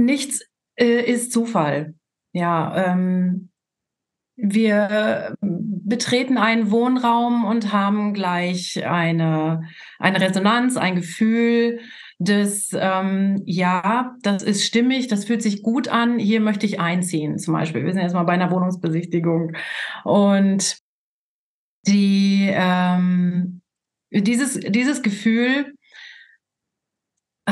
[0.00, 0.44] nichts
[0.76, 1.94] äh, ist Zufall.
[2.32, 3.50] Ja, ähm,
[4.36, 9.68] wir betreten einen Wohnraum und haben gleich eine,
[9.98, 11.80] eine Resonanz, ein Gefühl
[12.18, 17.38] des, ähm, ja, das ist stimmig, das fühlt sich gut an, hier möchte ich einziehen,
[17.38, 17.84] zum Beispiel.
[17.84, 19.52] Wir sind jetzt mal bei einer Wohnungsbesichtigung.
[20.04, 20.78] Und
[21.86, 23.62] die, ähm,
[24.10, 25.74] dieses, dieses Gefühl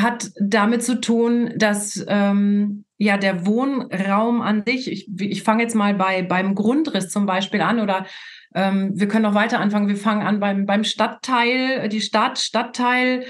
[0.02, 5.74] hat damit zu tun, dass ähm, ja der Wohnraum an sich, ich, ich fange jetzt
[5.74, 8.06] mal bei beim Grundriss zum Beispiel an oder
[8.54, 9.88] ähm, wir können noch weiter anfangen.
[9.88, 13.24] Wir fangen an beim beim Stadtteil, die Stadt, Stadtteil,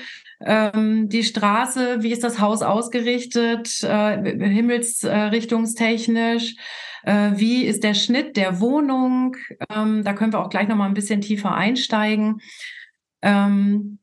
[0.45, 6.55] ähm, die Straße, wie ist das Haus ausgerichtet, äh, himmelsrichtungstechnisch,
[7.03, 9.37] äh, wie ist der Schnitt der Wohnung,
[9.75, 12.41] ähm, da können wir auch gleich noch mal ein bisschen tiefer einsteigen.
[13.23, 13.98] Ähm,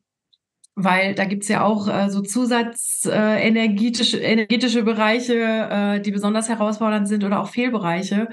[0.76, 7.08] weil da gibt's ja auch äh, so zusatzenergetische äh, energetische Bereiche, äh, die besonders herausfordernd
[7.08, 8.28] sind oder auch Fehlbereiche.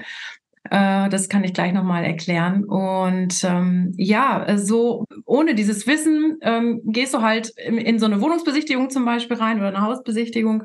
[0.70, 2.64] Äh, das kann ich gleich nochmal erklären.
[2.64, 8.20] Und ähm, ja, so ohne dieses Wissen ähm, gehst du halt in, in so eine
[8.20, 10.64] Wohnungsbesichtigung zum Beispiel rein oder eine Hausbesichtigung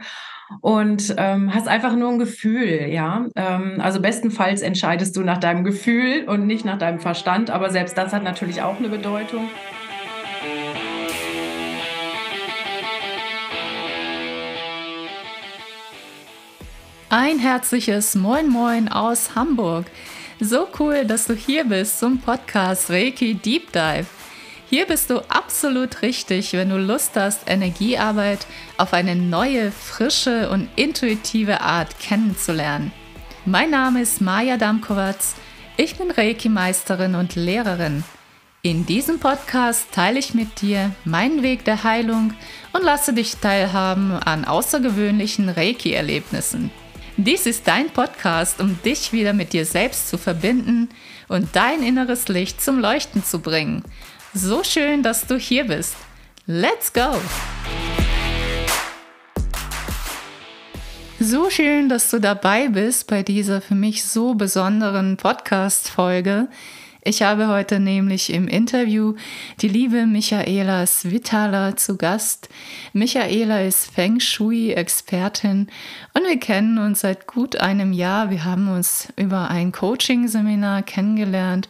[0.61, 3.27] und ähm, hast einfach nur ein Gefühl, ja.
[3.35, 7.97] Ähm, also bestenfalls entscheidest du nach deinem Gefühl und nicht nach deinem Verstand, aber selbst
[7.97, 9.47] das hat natürlich auch eine Bedeutung.
[17.11, 19.87] Ein herzliches Moin Moin aus Hamburg.
[20.39, 24.05] So cool, dass du hier bist zum Podcast Reiki Deep Dive.
[24.69, 28.45] Hier bist du absolut richtig, wenn du Lust hast, Energiearbeit
[28.77, 32.91] auf eine neue, frische und intuitive Art kennenzulernen.
[33.43, 35.33] Mein Name ist Maja Damkowatz.
[35.77, 38.03] Ich bin Reiki-Meisterin und Lehrerin.
[38.61, 42.35] In diesem Podcast teile ich mit dir meinen Weg der Heilung
[42.71, 46.69] und lasse dich teilhaben an außergewöhnlichen Reiki-Erlebnissen.
[47.21, 50.87] Dies ist dein Podcast, um dich wieder mit dir selbst zu verbinden
[51.27, 53.83] und dein inneres Licht zum Leuchten zu bringen.
[54.33, 55.97] So schön, dass du hier bist.
[56.45, 57.19] Let's go!
[61.19, 66.47] So schön, dass du dabei bist bei dieser für mich so besonderen Podcast-Folge.
[67.09, 69.15] Ich habe heute nämlich im Interview
[69.61, 72.49] die liebe Michaela Svitala zu Gast.
[72.93, 75.69] Michaela ist Feng Shui-Expertin
[76.13, 78.29] und wir kennen uns seit gut einem Jahr.
[78.29, 81.67] Wir haben uns über ein Coaching-Seminar kennengelernt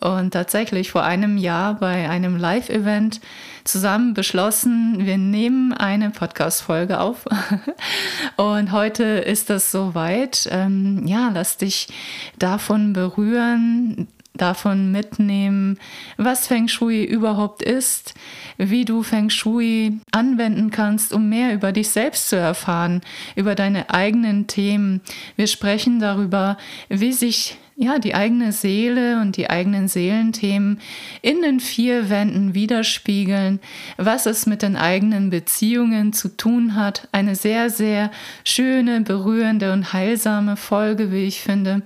[0.00, 3.20] und tatsächlich vor einem Jahr bei einem Live-Event
[3.64, 7.26] zusammen beschlossen, wir nehmen eine Podcast-Folge auf.
[8.36, 10.48] Und heute ist das soweit.
[10.50, 11.88] Ähm, ja, lass dich
[12.38, 14.08] davon berühren,
[14.40, 15.78] davon mitnehmen,
[16.16, 18.14] was Feng Shui überhaupt ist,
[18.56, 23.02] wie du Feng Shui anwenden kannst, um mehr über dich selbst zu erfahren,
[23.36, 25.00] über deine eigenen Themen.
[25.36, 26.56] Wir sprechen darüber,
[26.88, 30.80] wie sich ja, die eigene Seele und die eigenen Seelenthemen
[31.22, 33.60] in den vier Wänden widerspiegeln,
[33.96, 37.06] was es mit den eigenen Beziehungen zu tun hat.
[37.12, 38.10] Eine sehr, sehr
[38.42, 41.82] schöne, berührende und heilsame Folge, wie ich finde.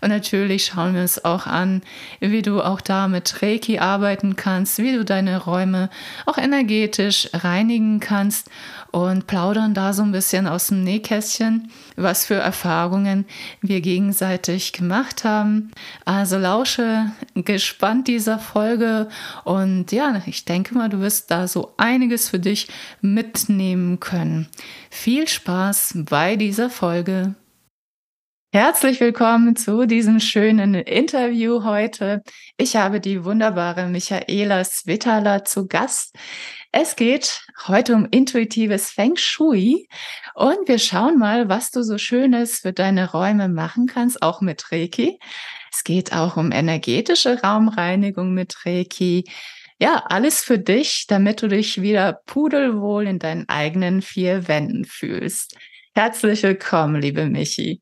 [0.00, 1.82] Und natürlich schauen wir uns auch an,
[2.18, 5.90] wie du auch da mit Reiki arbeiten kannst, wie du deine Räume
[6.26, 8.50] auch energetisch reinigen kannst
[8.96, 13.26] und plaudern da so ein bisschen aus dem Nähkästchen, was für Erfahrungen
[13.60, 15.70] wir gegenseitig gemacht haben.
[16.06, 19.10] Also lausche gespannt dieser Folge
[19.44, 22.68] und ja, ich denke mal, du wirst da so einiges für dich
[23.02, 24.48] mitnehmen können.
[24.88, 27.34] Viel Spaß bei dieser Folge.
[28.54, 32.22] Herzlich willkommen zu diesem schönen Interview heute.
[32.56, 36.16] Ich habe die wunderbare Michaela Svitala zu Gast.
[36.78, 39.88] Es geht heute um intuitives Feng Shui
[40.34, 44.70] und wir schauen mal, was du so Schönes für deine Räume machen kannst, auch mit
[44.70, 45.18] Reiki.
[45.72, 49.24] Es geht auch um energetische Raumreinigung mit Reiki.
[49.80, 55.56] Ja, alles für dich, damit du dich wieder pudelwohl in deinen eigenen vier Wänden fühlst.
[55.94, 57.80] Herzlich willkommen, liebe Michi.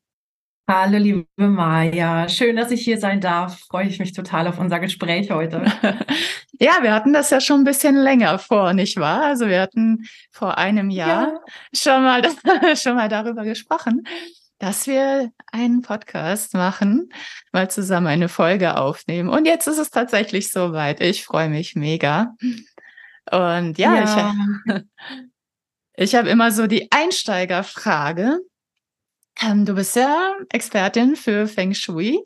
[0.67, 2.27] Hallo, liebe Maja.
[2.27, 3.59] Schön, dass ich hier sein darf.
[3.59, 5.63] Freue ich mich total auf unser Gespräch heute.
[6.59, 9.25] ja, wir hatten das ja schon ein bisschen länger vor, nicht wahr?
[9.25, 11.39] Also wir hatten vor einem Jahr ja.
[11.71, 12.23] schon, mal,
[12.75, 14.07] schon mal darüber gesprochen,
[14.57, 17.09] dass wir einen Podcast machen,
[17.51, 19.29] mal zusammen eine Folge aufnehmen.
[19.29, 20.99] Und jetzt ist es tatsächlich soweit.
[20.99, 22.33] Ich freue mich mega.
[23.31, 24.33] Und ja, ja.
[24.65, 24.83] ich,
[26.11, 28.39] ich habe immer so die Einsteigerfrage.
[29.41, 32.19] Ähm, du bist ja Expertin für Feng Shui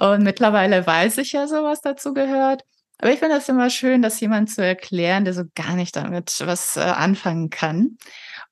[0.00, 2.62] und mittlerweile weiß ich ja so, was dazu gehört.
[2.98, 6.34] Aber ich finde das immer schön, das jemand zu erklären, der so gar nicht damit
[6.44, 7.96] was äh, anfangen kann.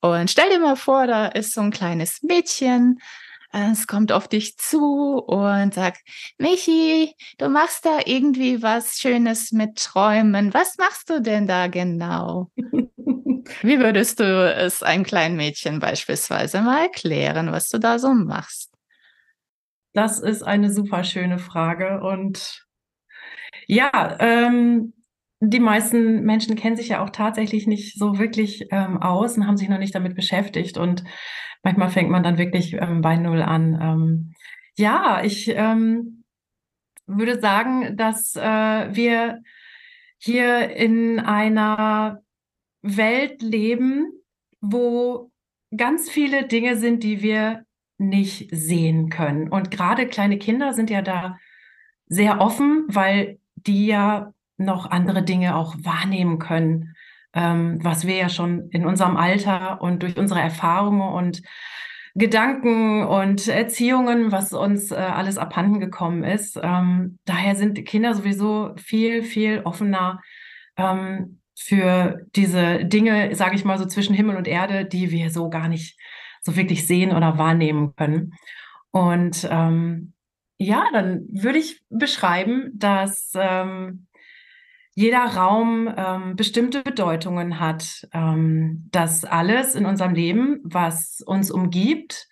[0.00, 3.00] Und stell dir mal vor, da ist so ein kleines Mädchen,
[3.52, 6.00] es kommt auf dich zu und sagt,
[6.38, 10.52] Michi, du machst da irgendwie was Schönes mit Träumen.
[10.52, 12.50] Was machst du denn da genau?
[12.56, 18.72] Wie würdest du es einem kleinen Mädchen beispielsweise mal erklären, was du da so machst?
[19.92, 22.66] Das ist eine super schöne Frage und
[23.66, 24.92] ja, ähm,
[25.41, 29.56] die meisten Menschen kennen sich ja auch tatsächlich nicht so wirklich ähm, aus und haben
[29.56, 30.79] sich noch nicht damit beschäftigt.
[30.79, 31.05] Und
[31.62, 33.79] manchmal fängt man dann wirklich ähm, bei Null an.
[33.81, 34.35] Ähm,
[34.79, 36.25] ja, ich ähm,
[37.06, 38.41] würde sagen, dass äh,
[38.94, 39.43] wir
[40.19, 42.23] hier in einer
[42.83, 44.12] Welt leben,
[44.61, 45.31] wo
[45.77, 47.65] ganz viele Dinge sind, die wir
[47.99, 49.49] nicht sehen können.
[49.49, 51.38] Und gerade kleine Kinder sind ja da
[52.06, 56.94] sehr offen, weil die ja noch andere Dinge auch wahrnehmen können,
[57.35, 61.43] ähm, was wir ja schon in unserem Alter und durch unsere Erfahrungen und
[62.14, 66.58] Gedanken und Erziehungen, was uns äh, alles abhanden gekommen ist.
[66.62, 70.23] Ähm, daher sind Kinder sowieso viel, viel offener
[70.79, 75.50] ähm, für diese Dinge, sage ich mal so zwischen Himmel und Erde, die wir so
[75.50, 75.99] gar nicht
[76.41, 78.32] so wirklich sehen oder wahrnehmen können.
[78.93, 80.14] Und ähm,
[80.56, 84.06] ja, dann würde ich beschreiben, dass ähm,
[84.96, 92.26] jeder Raum ähm, bestimmte Bedeutungen hat, ähm, dass alles in unserem Leben, was uns umgibt,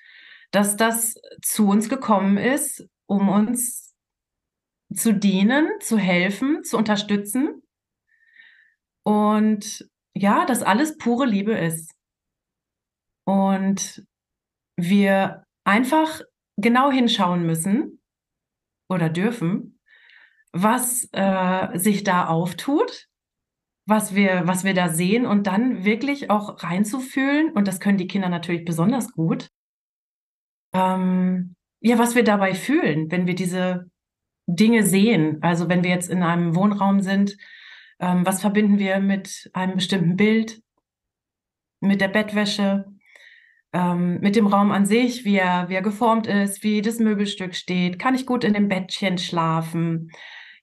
[0.50, 3.94] dass das zu uns gekommen ist, um uns
[4.94, 7.62] zu dienen, zu helfen, zu unterstützen.
[9.02, 11.93] Und ja, dass alles pure Liebe ist.
[13.26, 14.06] Und
[14.76, 16.22] wir einfach
[16.56, 18.00] genau hinschauen müssen
[18.88, 19.74] oder dürfen,
[20.55, 23.09] was äh, sich da auftut,
[23.87, 27.51] was wir, was wir da sehen und dann wirklich auch reinzufühlen.
[27.51, 29.51] Und das können die Kinder natürlich besonders gut.
[30.73, 33.91] Ähm, ja, was wir dabei fühlen, wenn wir diese
[34.47, 35.39] Dinge sehen.
[35.43, 37.37] Also wenn wir jetzt in einem Wohnraum sind,
[37.99, 40.62] ähm, was verbinden wir mit einem bestimmten Bild,
[41.81, 42.85] mit der Bettwäsche,
[43.73, 47.56] ähm, mit dem Raum an sich, wie er, wie er geformt ist, wie das Möbelstück
[47.56, 47.99] steht.
[47.99, 50.12] Kann ich gut in dem Bettchen schlafen?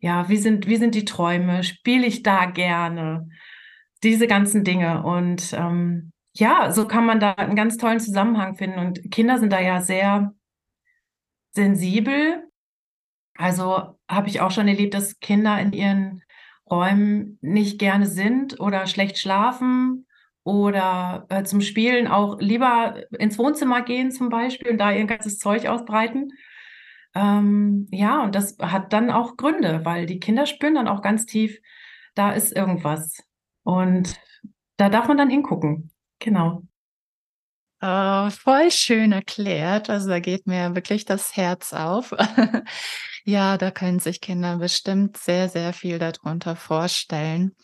[0.02, 1.64] Ja, wie sind, wie sind die Träume?
[1.64, 3.30] Spiele ich da gerne?
[4.04, 5.04] Diese ganzen Dinge.
[5.04, 8.80] Und ähm, ja, so kann man da einen ganz tollen Zusammenhang finden.
[8.80, 10.34] Und Kinder sind da ja sehr
[11.52, 12.48] sensibel.
[13.38, 16.24] Also habe ich auch schon erlebt, dass Kinder in ihren
[16.70, 20.08] Räumen nicht gerne sind oder schlecht schlafen
[20.44, 25.38] oder äh, zum Spielen auch lieber ins Wohnzimmer gehen zum Beispiel und da ihr ganzes
[25.38, 26.32] Zeug ausbreiten.
[27.14, 31.26] Ähm, ja, und das hat dann auch Gründe, weil die Kinder spüren dann auch ganz
[31.26, 31.60] tief,
[32.16, 33.18] da ist irgendwas.
[33.64, 34.16] Und
[34.78, 35.92] da darf man dann hingucken.
[36.20, 36.64] Genau.
[37.84, 39.90] Oh, voll schön erklärt.
[39.90, 42.12] Also da geht mir wirklich das Herz auf.
[43.26, 47.56] ja, da können sich Kinder bestimmt sehr, sehr viel darunter vorstellen.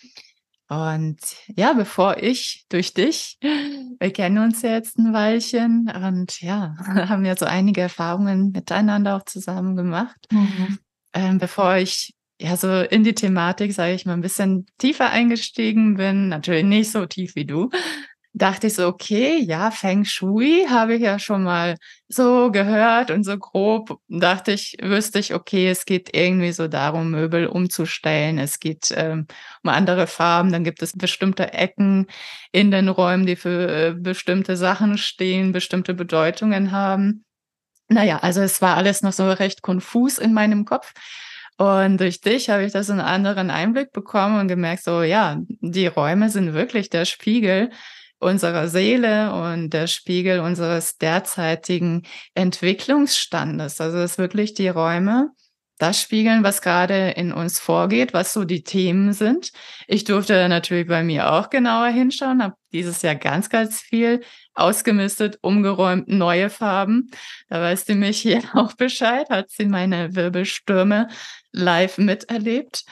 [0.69, 1.17] Und
[1.55, 7.25] ja, bevor ich durch dich, wir kennen uns ja jetzt ein Weilchen und ja, haben
[7.25, 10.17] ja so einige Erfahrungen miteinander auch zusammen gemacht.
[10.31, 10.79] Mhm.
[11.13, 15.95] Ähm, bevor ich ja so in die Thematik, sage ich mal, ein bisschen tiefer eingestiegen
[15.95, 17.69] bin, natürlich nicht so tief wie du,
[18.37, 21.75] dachte ich so, okay, ja, Feng Shui habe ich ja schon mal
[22.07, 27.11] so gehört und so grob dachte ich, wüsste ich, okay, es geht irgendwie so darum,
[27.11, 28.37] Möbel umzustellen.
[28.37, 29.27] Es geht ähm,
[29.63, 30.51] um andere Farben.
[30.51, 32.07] Dann gibt es bestimmte Ecken
[32.51, 37.25] in den Räumen, die für äh, bestimmte Sachen stehen, bestimmte Bedeutungen haben.
[37.89, 40.93] Naja, also es war alles noch so recht konfus in meinem Kopf.
[41.57, 45.37] Und durch dich habe ich da so einen anderen Einblick bekommen und gemerkt, so ja,
[45.47, 47.71] die Räume sind wirklich der Spiegel
[48.19, 53.79] unserer Seele und der Spiegel unseres derzeitigen Entwicklungsstandes.
[53.79, 55.31] Also es ist wirklich die Räume,
[55.77, 59.51] das spiegeln, was gerade in uns vorgeht, was so die Themen sind.
[59.87, 64.23] Ich durfte natürlich bei mir auch genauer hinschauen, habe dieses Jahr ganz, ganz viel
[64.55, 67.11] ausgemistet, umgeräumt, neue Farben.
[67.47, 71.09] Da weißt du mich hier auch Bescheid, hat sie meine Wirbelstürme
[71.51, 72.83] live miterlebt.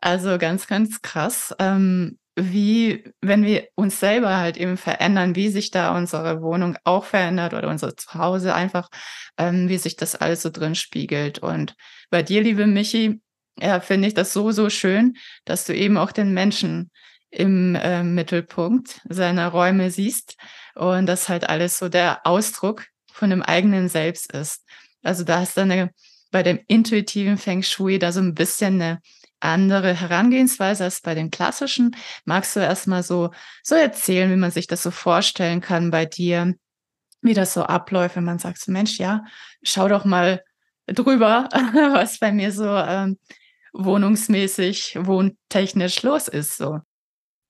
[0.00, 1.52] Also ganz, ganz krass.
[1.58, 7.04] Ähm, wie, wenn wir uns selber halt eben verändern, wie sich da unsere Wohnung auch
[7.04, 8.88] verändert oder unser Zuhause einfach,
[9.36, 11.40] ähm, wie sich das alles so drin spiegelt.
[11.40, 11.74] Und
[12.10, 13.20] bei dir, liebe Michi,
[13.60, 16.90] ja, finde ich das so, so schön, dass du eben auch den Menschen
[17.30, 20.36] im äh, Mittelpunkt seiner Räume siehst
[20.74, 24.64] und das halt alles so der Ausdruck von dem eigenen Selbst ist.
[25.02, 25.90] Also da ist dann eine,
[26.30, 29.00] bei dem intuitiven Feng Shui da so ein bisschen eine
[29.40, 31.96] andere Herangehensweise als bei den klassischen.
[32.24, 33.30] Magst du erstmal so,
[33.62, 36.54] so erzählen, wie man sich das so vorstellen kann bei dir,
[37.22, 39.24] wie das so abläuft, wenn man sagt, Mensch, ja,
[39.62, 40.42] schau doch mal
[40.86, 41.48] drüber,
[41.92, 43.18] was bei mir so ähm,
[43.72, 46.56] wohnungsmäßig, wohntechnisch los ist.
[46.56, 46.80] So.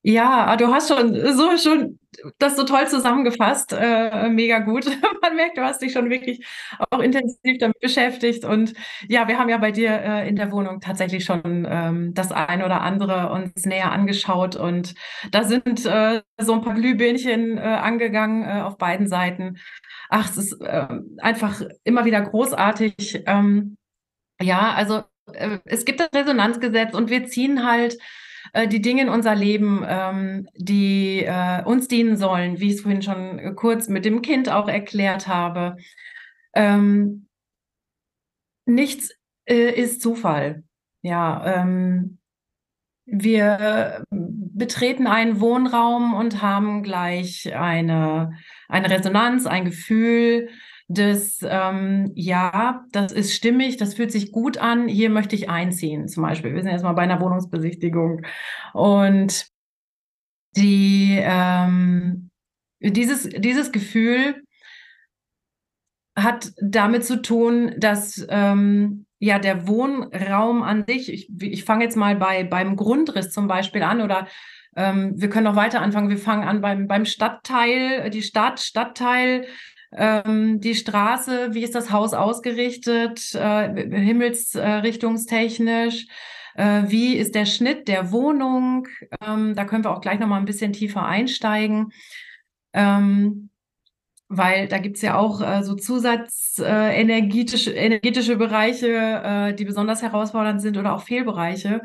[0.02, 1.98] Ja, ah, du hast schon so schon
[2.38, 4.86] das so toll zusammengefasst, äh, mega gut.
[5.22, 6.44] Man merkt, du hast dich schon wirklich
[6.90, 8.44] auch intensiv damit beschäftigt.
[8.44, 8.74] Und
[9.08, 12.64] ja, wir haben ja bei dir äh, in der Wohnung tatsächlich schon ähm, das eine
[12.64, 14.56] oder andere uns näher angeschaut.
[14.56, 14.94] Und
[15.30, 19.58] da sind äh, so ein paar Glühbirnchen äh, angegangen äh, auf beiden Seiten.
[20.08, 20.86] Ach, es ist äh,
[21.18, 23.24] einfach immer wieder großartig.
[23.26, 23.76] Ähm,
[24.40, 25.02] ja, also
[25.32, 27.98] äh, es gibt das Resonanzgesetz und wir ziehen halt
[28.52, 32.80] äh, die Dinge in unser Leben, ähm, die äh, uns dienen sollen, wie ich es
[32.82, 35.76] vorhin schon kurz mit dem Kind auch erklärt habe.
[36.54, 37.28] Ähm,
[38.66, 39.10] nichts
[39.46, 40.64] äh, ist Zufall.
[41.02, 42.18] Ja, ähm,
[43.10, 48.32] wir betreten einen Wohnraum und haben gleich eine,
[48.68, 50.50] eine Resonanz, ein Gefühl,
[50.88, 56.08] das, ähm, ja, das ist stimmig, das fühlt sich gut an, hier möchte ich einziehen,
[56.08, 56.54] zum Beispiel.
[56.54, 58.22] Wir sind erstmal bei einer Wohnungsbesichtigung.
[58.72, 59.46] Und
[60.56, 62.30] die, ähm,
[62.80, 64.42] dieses, dieses Gefühl
[66.16, 71.96] hat damit zu tun, dass ähm, ja der Wohnraum an sich, ich, ich fange jetzt
[71.96, 74.26] mal bei, beim Grundriss zum Beispiel an oder
[74.74, 76.08] ähm, wir können noch weiter anfangen.
[76.08, 79.46] Wir fangen an beim, beim Stadtteil, die Stadt, Stadtteil,
[79.92, 86.06] ähm, die Straße, wie ist das Haus ausgerichtet, äh, himmelsrichtungstechnisch,
[86.54, 88.86] äh, wie ist der Schnitt der Wohnung,
[89.20, 91.92] ähm, da können wir auch gleich noch mal ein bisschen tiefer einsteigen.
[92.72, 93.50] Ähm,
[94.28, 100.02] weil da gibt es ja auch äh, so zusatzenergetische äh, energetische Bereiche, äh, die besonders
[100.02, 101.82] herausfordernd sind oder auch Fehlbereiche.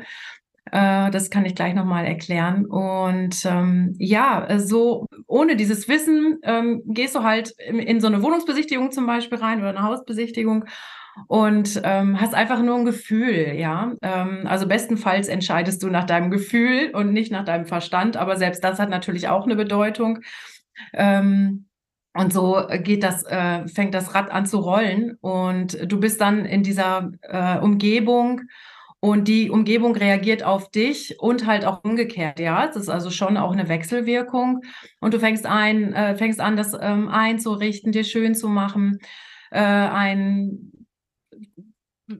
[0.72, 2.66] Äh, das kann ich gleich nochmal erklären.
[2.66, 8.22] Und ähm, ja, so ohne dieses Wissen ähm, gehst du halt in, in, so eine
[8.22, 10.64] Wohnungsbesichtigung zum Beispiel rein oder eine Hausbesichtigung
[11.28, 13.92] und ähm, hast einfach nur ein Gefühl, ja.
[14.02, 18.64] Ähm, also bestenfalls entscheidest du nach deinem Gefühl und nicht nach deinem Verstand, aber selbst
[18.64, 20.20] das hat natürlich auch eine Bedeutung.
[20.92, 21.66] Ähm,
[22.16, 26.44] und so geht das, äh, fängt das Rad an zu rollen und du bist dann
[26.44, 28.42] in dieser äh, Umgebung
[29.04, 32.66] und die Umgebung reagiert auf dich und halt auch umgekehrt, ja.
[32.66, 34.62] Das ist also schon auch eine Wechselwirkung.
[34.98, 39.00] Und du fängst ein, äh, fängst an, das ähm, einzurichten, dir schön zu machen,
[39.50, 40.72] äh, ein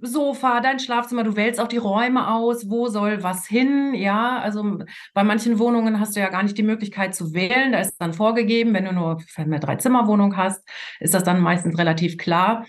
[0.03, 4.79] Sofa, dein Schlafzimmer, du wählst auch die Räume aus, wo soll was hin, ja, also
[5.15, 8.13] bei manchen Wohnungen hast du ja gar nicht die Möglichkeit zu wählen, da ist dann
[8.13, 10.67] vorgegeben, wenn du nur eine Drei-Zimmer-Wohnung hast,
[11.01, 12.65] ist das dann meistens relativ klar.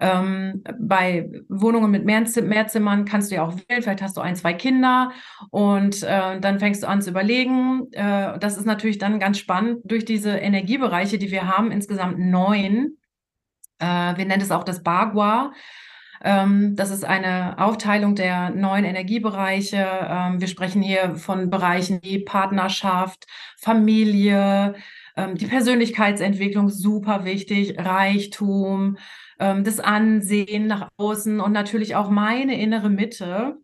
[0.00, 4.20] Ähm, bei Wohnungen mit mehr, mehr, Zimmern kannst du ja auch wählen, vielleicht hast du
[4.20, 5.12] ein, zwei Kinder
[5.50, 7.92] und äh, dann fängst du an zu überlegen.
[7.92, 12.96] Äh, das ist natürlich dann ganz spannend durch diese Energiebereiche, die wir haben, insgesamt neun.
[13.78, 15.52] Äh, wir nennen es auch das Bagua.
[16.24, 19.86] Ähm, das ist eine Aufteilung der neuen Energiebereiche.
[20.08, 23.26] Ähm, wir sprechen hier von Bereichen wie Partnerschaft,
[23.58, 24.74] Familie,
[25.16, 28.98] ähm, die Persönlichkeitsentwicklung, super wichtig, Reichtum,
[29.36, 33.56] das Ansehen nach außen und natürlich auch meine innere Mitte.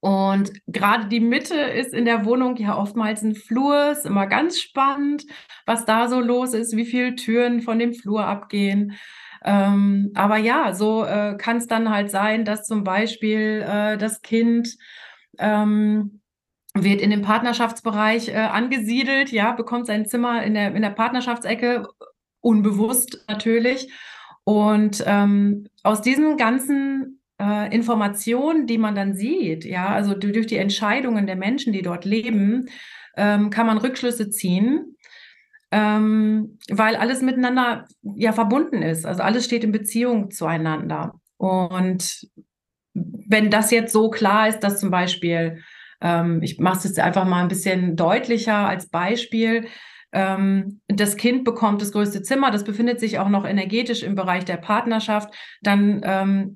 [0.00, 4.60] Und gerade die Mitte ist in der Wohnung ja oftmals ein Flur, ist immer ganz
[4.60, 5.24] spannend,
[5.64, 8.98] was da so los ist, wie viele Türen von dem Flur abgehen.
[9.44, 14.22] Ähm, aber ja, so äh, kann es dann halt sein, dass zum Beispiel äh, das
[14.22, 14.76] Kind
[15.38, 16.20] ähm,
[16.74, 21.86] wird in dem Partnerschaftsbereich äh, angesiedelt, ja, bekommt sein Zimmer in der, in der Partnerschaftsecke,
[22.40, 23.92] unbewusst natürlich.
[24.44, 30.56] Und ähm, aus diesen ganzen äh, Informationen, die man dann sieht, ja, also durch die
[30.56, 32.68] Entscheidungen der Menschen, die dort leben,
[33.16, 34.96] ähm, kann man Rückschlüsse ziehen,
[35.72, 39.06] ähm, weil alles miteinander ja verbunden ist.
[39.06, 41.14] Also alles steht in Beziehung zueinander.
[41.38, 42.28] Und
[42.94, 45.62] wenn das jetzt so klar ist, dass zum Beispiel,
[46.02, 49.66] ähm, ich mache es jetzt einfach mal ein bisschen deutlicher als Beispiel,
[50.12, 54.44] ähm, das Kind bekommt das größte Zimmer, das befindet sich auch noch energetisch im Bereich
[54.44, 56.54] der Partnerschaft, dann ähm,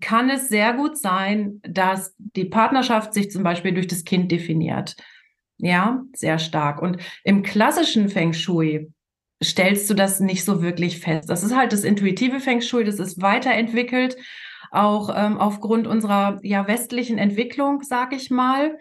[0.00, 4.96] kann es sehr gut sein, dass die Partnerschaft sich zum Beispiel durch das Kind definiert.
[5.58, 6.80] Ja, sehr stark.
[6.80, 8.92] Und im klassischen Feng Shui
[9.42, 11.28] stellst du das nicht so wirklich fest.
[11.28, 14.16] Das ist halt das intuitive Feng Shui, das ist weiterentwickelt,
[14.70, 18.78] auch ähm, aufgrund unserer ja westlichen Entwicklung, sag ich mal.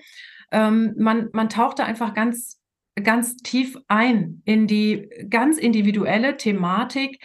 [0.51, 2.57] Ähm, man, man taucht da einfach ganz
[3.03, 7.22] ganz tief ein in die ganz individuelle Thematik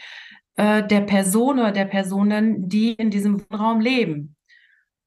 [0.56, 4.36] äh, der Person oder der Personen, die in diesem Raum leben.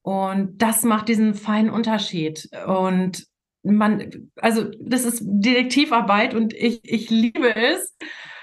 [0.02, 2.48] Und das macht diesen feinen Unterschied.
[2.66, 3.26] Und
[3.66, 7.96] man, also das ist Detektivarbeit und ich, ich liebe es.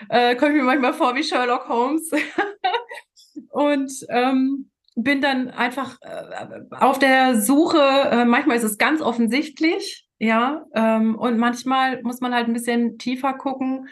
[0.10, 2.12] Äh, Komme ich mir manchmal vor wie Sherlock Holmes.
[3.50, 7.80] und ähm, bin dann einfach äh, auf der Suche.
[7.80, 12.98] Äh, manchmal ist es ganz offensichtlich, ja, ähm, und manchmal muss man halt ein bisschen
[12.98, 13.88] tiefer gucken,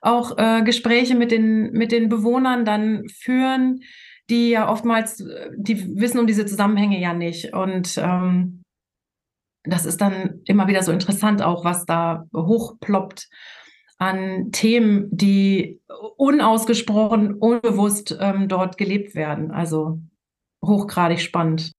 [0.00, 3.80] auch äh, Gespräche mit den mit den Bewohnern dann führen,
[4.30, 5.24] die ja oftmals,
[5.56, 8.63] die wissen um diese Zusammenhänge ja nicht und ähm,
[9.64, 13.28] das ist dann immer wieder so interessant auch, was da hochploppt
[13.98, 15.80] an Themen, die
[16.16, 19.50] unausgesprochen, unbewusst ähm, dort gelebt werden.
[19.50, 20.00] Also
[20.64, 21.72] hochgradig spannend.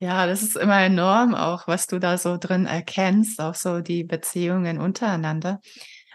[0.00, 4.04] Ja, das ist immer enorm auch, was du da so drin erkennst, auch so die
[4.04, 5.60] Beziehungen untereinander.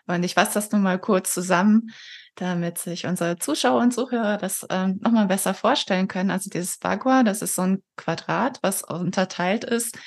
[0.05, 1.91] Und ich fasse das nun mal kurz zusammen,
[2.35, 6.31] damit sich unsere Zuschauer und Zuhörer das ähm, nochmal besser vorstellen können.
[6.31, 9.97] Also dieses Bagua, das ist so ein Quadrat, was unterteilt ist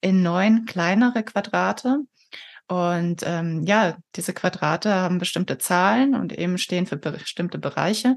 [0.00, 2.00] in neun kleinere Quadrate.
[2.68, 8.16] Und ähm, ja, diese Quadrate haben bestimmte Zahlen und eben stehen für bestimmte Bereiche.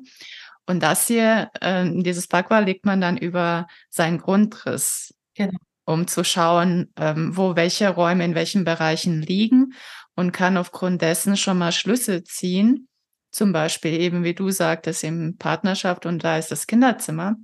[0.67, 5.57] Und das hier, äh, dieses Bagua legt man dann über seinen Grundriss, genau.
[5.85, 9.73] um zu schauen, ähm, wo welche Räume in welchen Bereichen liegen
[10.15, 12.89] und kann aufgrund dessen schon mal Schlüsse ziehen.
[13.31, 17.37] Zum Beispiel eben, wie du sagtest, in Partnerschaft und da ist das Kinderzimmer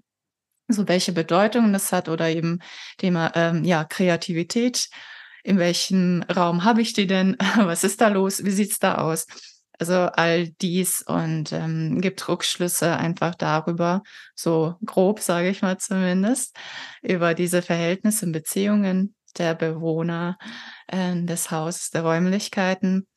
[0.67, 2.59] so welche Bedeutung das hat oder eben
[2.97, 4.89] Thema ähm, ja Kreativität.
[5.43, 7.37] In welchem Raum habe ich die denn?
[7.57, 8.43] Was ist da los?
[8.43, 9.25] Wie sieht's da aus?
[9.79, 14.01] Also all dies und ähm, gibt Rückschlüsse einfach darüber,
[14.33, 16.57] so grob sage ich mal zumindest,
[17.03, 20.37] über diese Verhältnisse und Beziehungen der Bewohner
[20.87, 23.07] äh, des Hauses, der Räumlichkeiten.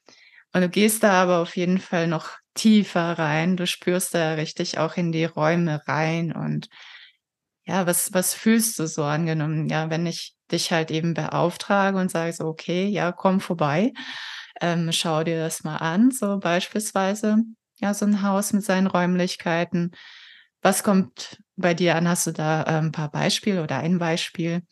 [0.52, 3.56] Und du gehst da aber auf jeden Fall noch tiefer rein.
[3.56, 6.68] Du spürst da richtig auch in die Räume rein und
[7.70, 9.68] ja, was, was fühlst du so angenommen?
[9.68, 13.92] Ja, wenn ich dich halt eben beauftrage und sage so, okay, ja, komm vorbei,
[14.60, 17.36] ähm, schau dir das mal an, so beispielsweise,
[17.76, 19.92] ja, so ein Haus mit seinen Räumlichkeiten.
[20.62, 22.08] Was kommt bei dir an?
[22.08, 24.62] Hast du da äh, ein paar Beispiele oder ein Beispiel,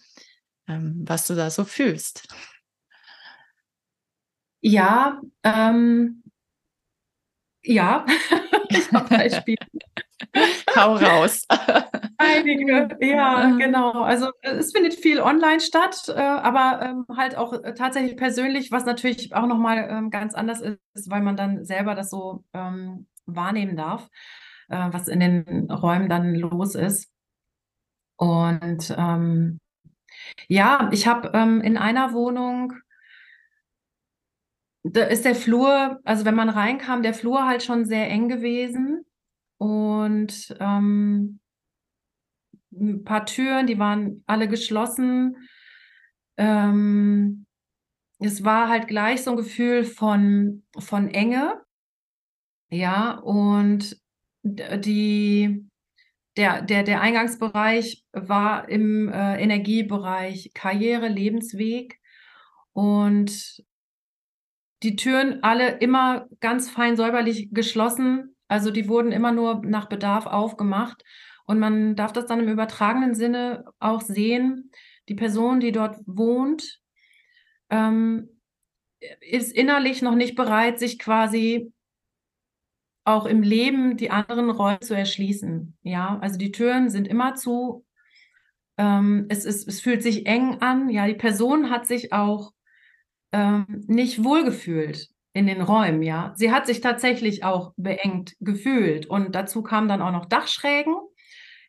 [0.66, 2.26] ähm, was du da so fühlst?
[4.60, 6.24] Ja, ähm,
[7.62, 8.04] ja,
[8.70, 9.66] ich habe Beispiele.
[10.74, 11.46] Hau raus.
[12.20, 13.92] Einige, ja, genau.
[14.02, 18.84] Also es findet viel online statt, äh, aber ähm, halt auch äh, tatsächlich persönlich, was
[18.84, 23.76] natürlich auch nochmal ähm, ganz anders ist, weil man dann selber das so ähm, wahrnehmen
[23.76, 24.08] darf,
[24.68, 27.08] äh, was in den Räumen dann los ist.
[28.16, 29.60] Und ähm,
[30.48, 32.72] ja, ich habe ähm, in einer Wohnung
[34.84, 39.04] da ist der Flur, also wenn man reinkam, der Flur halt schon sehr eng gewesen.
[39.58, 41.40] Und ähm,
[42.72, 45.36] ein paar Türen, die waren alle geschlossen.
[46.36, 47.46] Ähm,
[48.20, 51.60] es war halt gleich so ein Gefühl von, von Enge.
[52.70, 53.96] Ja, und
[54.42, 55.66] die,
[56.36, 61.98] der, der, der Eingangsbereich war im äh, Energiebereich Karriere, Lebensweg.
[62.72, 63.64] Und
[64.82, 68.36] die Türen alle immer ganz fein säuberlich geschlossen.
[68.46, 71.02] Also die wurden immer nur nach Bedarf aufgemacht.
[71.48, 74.70] Und man darf das dann im übertragenen Sinne auch sehen.
[75.08, 76.78] Die Person, die dort wohnt,
[77.70, 78.28] ähm,
[79.22, 81.72] ist innerlich noch nicht bereit, sich quasi
[83.04, 85.78] auch im Leben die anderen Räume zu erschließen.
[85.82, 87.86] Ja, also die Türen sind immer zu.
[88.76, 90.90] Ähm, es, ist, es fühlt sich eng an.
[90.90, 92.52] Ja, die Person hat sich auch
[93.32, 96.34] ähm, nicht wohlgefühlt in den Räumen, ja.
[96.36, 99.06] Sie hat sich tatsächlich auch beengt gefühlt.
[99.06, 100.94] Und dazu kamen dann auch noch Dachschrägen.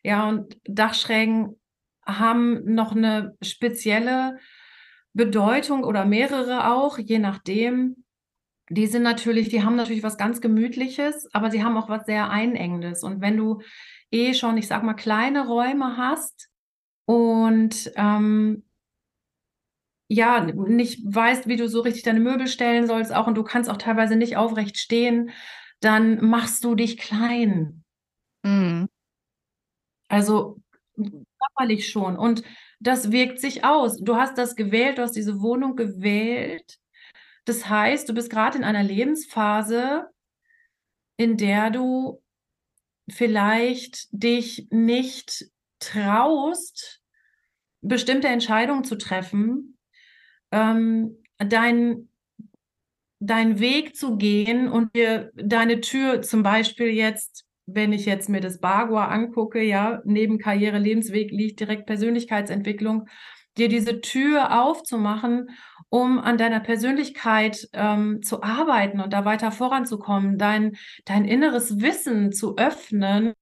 [0.02, 1.60] Ja, und Dachschrägen
[2.06, 4.38] haben noch eine spezielle
[5.12, 8.04] Bedeutung oder mehrere auch, je nachdem.
[8.72, 12.30] Die sind natürlich, die haben natürlich was ganz Gemütliches, aber sie haben auch was sehr
[12.30, 13.02] Einengendes.
[13.02, 13.62] Und wenn du
[14.12, 16.48] eh schon, ich sag mal, kleine Räume hast
[17.04, 18.62] und ähm,
[20.06, 23.68] ja, nicht weißt, wie du so richtig deine Möbel stellen sollst, auch und du kannst
[23.68, 25.30] auch teilweise nicht aufrecht stehen,
[25.80, 27.84] dann machst du dich klein.
[28.42, 28.88] Mhm.
[30.10, 30.60] Also
[31.38, 32.18] körperlich schon.
[32.18, 32.42] Und
[32.80, 33.96] das wirkt sich aus.
[33.98, 36.78] Du hast das gewählt, du hast diese Wohnung gewählt.
[37.44, 40.08] Das heißt, du bist gerade in einer Lebensphase,
[41.16, 42.22] in der du
[43.08, 45.46] vielleicht dich nicht
[45.78, 47.02] traust,
[47.80, 49.78] bestimmte Entscheidungen zu treffen,
[50.50, 52.08] ähm, dein,
[53.20, 58.60] Weg zu gehen und dir deine Tür zum Beispiel jetzt wenn ich jetzt mir das
[58.60, 63.08] Bagua angucke, ja, neben Karriere, Lebensweg liegt direkt Persönlichkeitsentwicklung,
[63.56, 65.50] dir diese Tür aufzumachen,
[65.88, 72.32] um an deiner Persönlichkeit ähm, zu arbeiten und da weiter voranzukommen, dein, dein inneres Wissen
[72.32, 73.34] zu öffnen,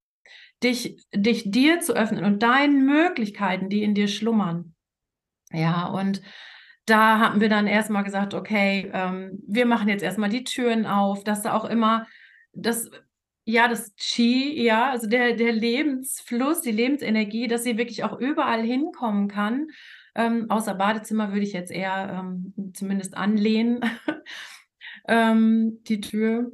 [0.63, 4.73] dich, dich dir zu öffnen und deinen Möglichkeiten, die in dir schlummern.
[5.51, 6.21] Ja, und
[6.85, 11.23] da haben wir dann erstmal gesagt, okay, ähm, wir machen jetzt erstmal die Türen auf,
[11.23, 12.07] dass da auch immer
[12.53, 12.89] das,
[13.49, 18.61] ja, das Qi, ja, also der, der Lebensfluss, die Lebensenergie, dass sie wirklich auch überall
[18.61, 19.69] hinkommen kann.
[20.13, 23.81] Ähm, außer Badezimmer würde ich jetzt eher ähm, zumindest anlehnen,
[25.07, 26.51] ähm, die Tür.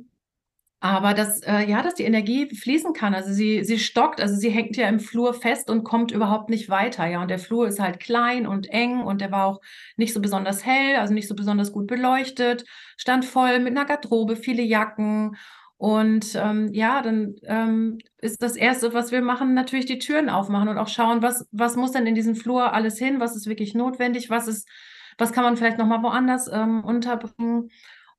[0.80, 3.16] Aber dass, äh, ja, dass die Energie fließen kann.
[3.16, 6.70] Also sie, sie stockt, also sie hängt ja im Flur fest und kommt überhaupt nicht
[6.70, 7.08] weiter.
[7.08, 9.62] Ja, und der Flur ist halt klein und eng und der war auch
[9.98, 12.66] nicht so besonders hell, also nicht so besonders gut beleuchtet,
[12.98, 15.36] stand voll mit einer Garderobe, viele Jacken.
[15.78, 20.70] Und ähm, ja, dann ähm, ist das Erste, was wir machen, natürlich die Türen aufmachen
[20.70, 23.76] und auch schauen, was, was muss denn in diesem Flur alles hin, was ist wirklich
[23.76, 24.70] notwendig, was ist,
[25.18, 27.72] was kann man vielleicht nochmal woanders ähm, unterbringen.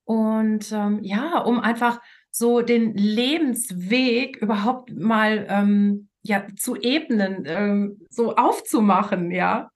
[0.05, 8.07] Und ähm, ja, um einfach so den Lebensweg überhaupt mal ähm, ja, zu ebnen, ähm,
[8.11, 9.71] so aufzumachen, ja.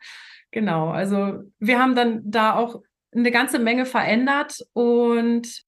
[0.51, 5.63] Genau, also wir haben dann da auch eine ganze Menge verändert und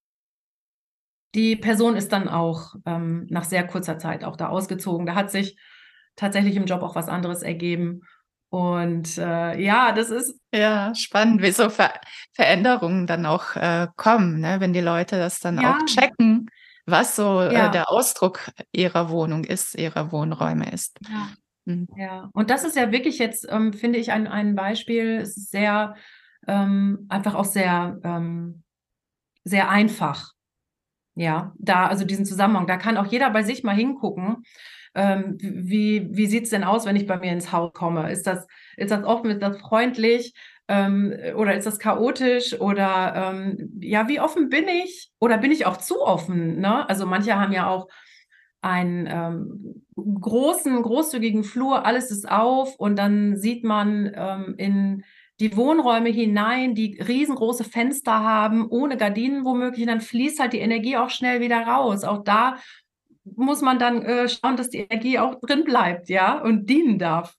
[1.34, 5.06] die Person ist dann auch ähm, nach sehr kurzer Zeit auch da ausgezogen.
[5.06, 5.58] Da hat sich
[6.16, 8.02] tatsächlich im Job auch was anderes ergeben.
[8.50, 10.38] Und äh, ja, das ist.
[10.54, 11.92] Ja, spannend, wie so Ver
[12.32, 14.60] Veränderungen dann auch äh, kommen, ne?
[14.60, 15.74] wenn die Leute das dann ja.
[15.74, 16.50] auch checken
[16.86, 17.68] was so äh, ja.
[17.68, 20.98] äh, der Ausdruck ihrer Wohnung ist, ihrer Wohnräume ist.
[21.08, 21.28] Ja,
[21.64, 21.88] mhm.
[21.96, 22.30] ja.
[22.32, 25.94] und das ist ja wirklich jetzt, ähm, finde ich, ein, ein Beispiel, sehr,
[26.46, 28.62] ähm, einfach auch sehr, ähm,
[29.44, 30.32] sehr einfach.
[31.14, 34.44] Ja, da, also diesen Zusammenhang, da kann auch jeder bei sich mal hingucken.
[34.94, 38.10] Ähm, wie wie sieht es denn aus, wenn ich bei mir ins Haus komme?
[38.10, 38.46] Ist das,
[38.76, 40.34] ist das offen, ist das freundlich?
[40.68, 42.58] Ähm, oder ist das chaotisch?
[42.60, 45.10] Oder ähm, ja, wie offen bin ich?
[45.18, 46.60] Oder bin ich auch zu offen?
[46.60, 46.88] Ne?
[46.88, 47.88] Also manche haben ja auch
[48.60, 55.04] einen ähm, großen, großzügigen Flur, alles ist auf und dann sieht man ähm, in
[55.42, 60.60] die Wohnräume hinein, die riesengroße Fenster haben, ohne Gardinen womöglich, und dann fließt halt die
[60.60, 62.04] Energie auch schnell wieder raus.
[62.04, 62.58] Auch da
[63.24, 67.34] muss man dann äh, schauen, dass die Energie auch drin bleibt, ja, und dienen darf.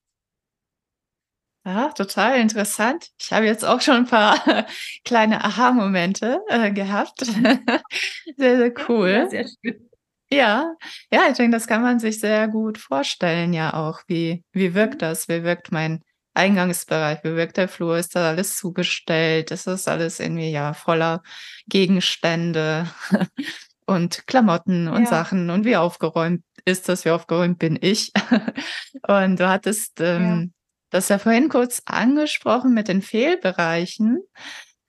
[1.66, 3.08] Ja, total interessant.
[3.18, 4.38] Ich habe jetzt auch schon ein paar
[5.06, 7.20] kleine Aha-Momente äh, gehabt.
[8.36, 9.10] sehr, sehr cool.
[9.12, 9.90] Ja, sehr schön.
[10.30, 10.76] Ja,
[11.10, 14.02] ja, ich denke, das kann man sich sehr gut vorstellen, ja auch.
[14.08, 15.00] Wie, wie wirkt mhm.
[15.00, 15.30] das?
[15.30, 17.24] Wie wirkt mein Eingangsbereich?
[17.24, 17.98] Wie wirkt der Flur?
[17.98, 19.52] Ist da alles zugestellt?
[19.52, 21.22] Ist das alles irgendwie ja voller
[21.68, 22.88] Gegenstände
[23.86, 25.10] und Klamotten und ja.
[25.10, 25.50] Sachen?
[25.50, 27.06] Und wie aufgeräumt ist das?
[27.06, 28.12] Wie aufgeräumt bin ich?
[29.08, 30.54] und du hattest ähm,
[30.90, 34.20] das ja vorhin kurz angesprochen mit den Fehlbereichen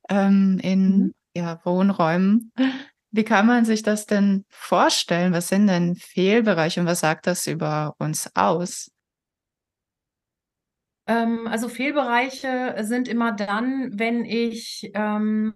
[0.09, 1.15] ähm, in mhm.
[1.35, 2.53] ja, Wohnräumen.
[3.11, 5.33] Wie kann man sich das denn vorstellen?
[5.33, 8.91] Was sind denn Fehlbereiche und was sagt das über uns aus?
[11.07, 15.55] Ähm, also Fehlbereiche sind immer dann, wenn ich ähm,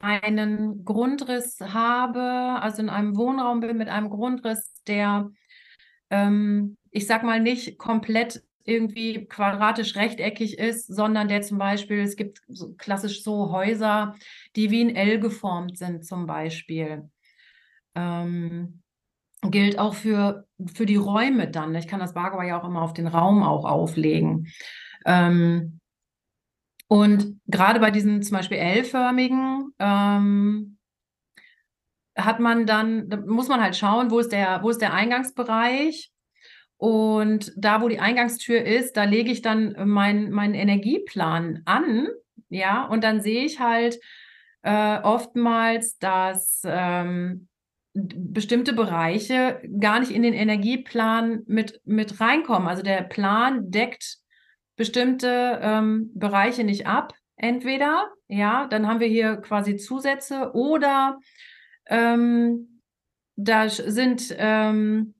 [0.00, 2.22] einen Grundriss habe,
[2.60, 5.30] also in einem Wohnraum bin mit einem Grundriss, der,
[6.10, 12.16] ähm, ich sag mal, nicht komplett irgendwie quadratisch rechteckig ist, sondern der zum Beispiel, es
[12.16, 14.14] gibt so klassisch so Häuser,
[14.56, 17.08] die wie ein L geformt sind zum Beispiel.
[17.94, 18.82] Ähm,
[19.42, 21.74] gilt auch für, für die Räume dann.
[21.76, 24.48] Ich kann das Bagua ja auch immer auf den Raum auch auflegen.
[25.08, 25.80] Ähm,
[26.86, 30.78] und gerade bei diesen zum Beispiel L-förmigen ähm,
[32.16, 36.12] hat man dann, da muss man halt schauen, wo ist der, wo ist der Eingangsbereich
[36.76, 42.08] und da, wo die Eingangstür ist, da lege ich dann meinen mein Energieplan an.
[42.50, 43.98] Ja, und dann sehe ich halt
[44.62, 47.48] äh, oftmals, dass ähm,
[47.94, 52.68] bestimmte Bereiche gar nicht in den Energieplan mit, mit reinkommen.
[52.68, 54.18] Also der Plan deckt
[54.78, 57.12] bestimmte ähm, Bereiche nicht ab.
[57.36, 61.18] Entweder, ja, dann haben wir hier quasi Zusätze oder
[61.86, 62.80] ähm,
[63.36, 65.14] da sind ähm,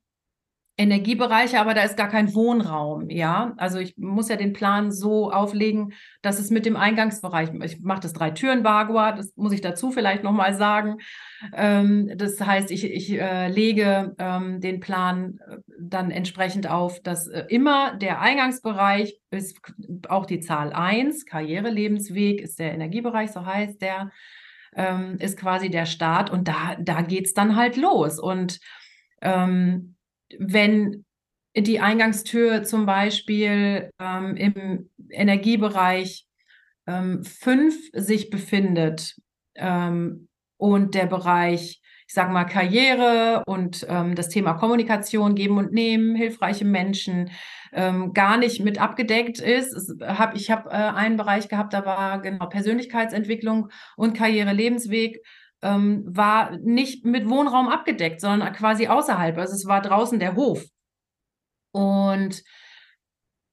[0.80, 3.52] Energiebereiche, aber da ist gar kein Wohnraum, ja.
[3.56, 8.00] Also ich muss ja den Plan so auflegen, dass es mit dem Eingangsbereich, ich mache
[8.00, 10.98] das drei Türen Bagua, das muss ich dazu vielleicht nochmal sagen.
[11.52, 17.26] Ähm, das heißt, ich, ich äh, lege ähm, den Plan äh, dann entsprechend auf, dass
[17.26, 19.60] äh, immer der Eingangsbereich ist
[20.08, 24.12] auch die Zahl 1, Karrierelebensweg ist der Energiebereich, so heißt der,
[24.76, 28.20] ähm, ist quasi der Start und da, da geht es dann halt los.
[28.20, 28.60] Und
[29.20, 29.96] ähm,
[30.38, 31.04] wenn
[31.56, 36.26] die Eingangstür zum Beispiel ähm, im Energiebereich
[36.86, 39.16] ähm, 5 sich befindet
[39.54, 45.72] ähm, und der Bereich, ich sage mal, Karriere und ähm, das Thema Kommunikation, Geben und
[45.72, 47.30] Nehmen, hilfreiche Menschen
[47.72, 50.00] ähm, gar nicht mit abgedeckt ist.
[50.02, 55.20] Hab, ich habe äh, einen Bereich gehabt, da war genau Persönlichkeitsentwicklung und Karriere, Lebensweg
[55.62, 59.36] ähm, war nicht mit Wohnraum abgedeckt, sondern quasi außerhalb.
[59.38, 60.64] Also es war draußen der Hof.
[61.72, 62.42] Und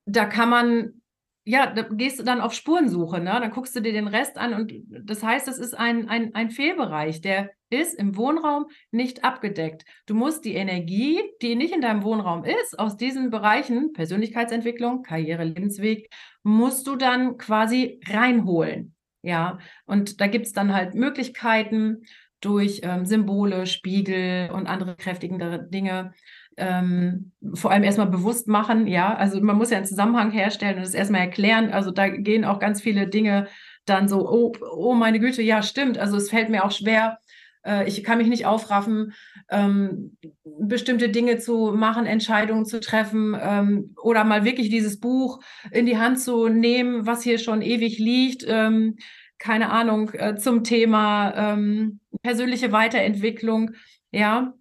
[0.06, 1.02] da kann man,
[1.44, 3.38] ja, da gehst du dann auf Spurensuche, ne?
[3.40, 6.50] Dann guckst du dir den Rest an und das heißt, es ist ein, ein, ein
[6.52, 9.86] Fehlbereich, der ist im Wohnraum nicht abgedeckt.
[10.06, 15.44] Du musst die Energie, die nicht in deinem Wohnraum ist, aus diesen Bereichen, Persönlichkeitsentwicklung, Karriere,
[15.44, 16.10] Lebensweg,
[16.44, 18.95] musst du dann quasi reinholen.
[19.26, 22.04] Ja, und da gibt es dann halt Möglichkeiten
[22.42, 26.14] durch ähm, Symbole, Spiegel und andere kräftigende Dinge,
[26.58, 30.84] ähm, vor allem erstmal bewusst machen, ja, also man muss ja einen Zusammenhang herstellen und
[30.84, 33.48] es erstmal erklären, also da gehen auch ganz viele Dinge
[33.86, 37.18] dann so, oh, oh meine Güte, ja, stimmt, also es fällt mir auch schwer,
[37.66, 39.14] äh, ich kann mich nicht aufraffen,
[39.50, 45.40] ähm, bestimmte Dinge zu machen, Entscheidungen zu treffen ähm, oder mal wirklich dieses Buch
[45.72, 48.98] in die Hand zu nehmen, was hier schon ewig liegt, ähm,
[49.38, 53.72] keine Ahnung, äh, zum Thema ähm, persönliche Weiterentwicklung,
[54.12, 54.54] ja,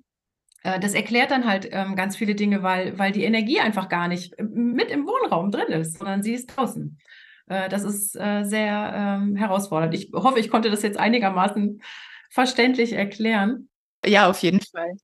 [0.65, 4.09] äh, das erklärt dann halt ähm, ganz viele Dinge, weil, weil die Energie einfach gar
[4.09, 6.99] nicht mit im Wohnraum drin ist, sondern sie ist draußen.
[7.47, 9.95] Äh, das ist äh, sehr ähm, herausfordernd.
[9.95, 11.81] Ich hoffe, ich konnte das jetzt einigermaßen
[12.35, 13.69] verständlich erklären.
[14.05, 14.97] Ja, auf jeden Fall.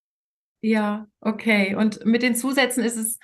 [0.62, 1.76] Ja, okay.
[1.76, 3.18] Und mit den Zusätzen ist es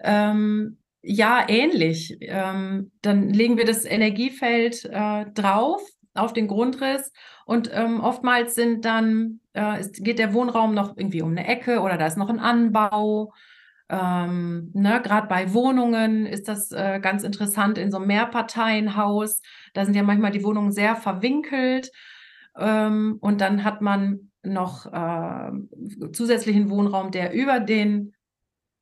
[0.00, 2.16] ähm, ja ähnlich.
[2.20, 5.82] Ähm, dann legen wir das Energiefeld äh, drauf
[6.14, 7.12] auf den Grundriss
[7.46, 11.80] und ähm, oftmals sind dann, äh, ist, geht der Wohnraum noch irgendwie um eine Ecke
[11.80, 13.32] oder da ist noch ein Anbau.
[13.88, 19.42] Ähm, ne, Gerade bei Wohnungen ist das äh, ganz interessant in so einem Mehrparteienhaus.
[19.74, 21.90] Da sind ja manchmal die Wohnungen sehr verwinkelt.
[22.58, 25.50] Ähm, und dann hat man noch äh,
[26.12, 28.14] zusätzlichen Wohnraum, der über den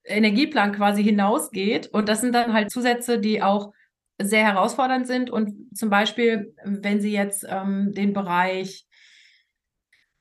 [0.04, 1.88] Energieplan quasi hinausgeht.
[1.88, 3.72] Und das sind dann halt Zusätze, die auch
[4.20, 5.30] sehr herausfordernd sind.
[5.30, 8.86] Und zum Beispiel, wenn Sie jetzt ähm, den Bereich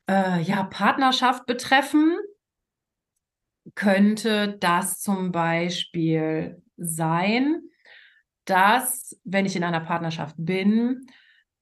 [0.09, 2.17] äh, ja, Partnerschaft betreffen,
[3.73, 7.61] könnte das zum Beispiel sein,
[8.45, 11.07] dass, wenn ich in einer Partnerschaft bin,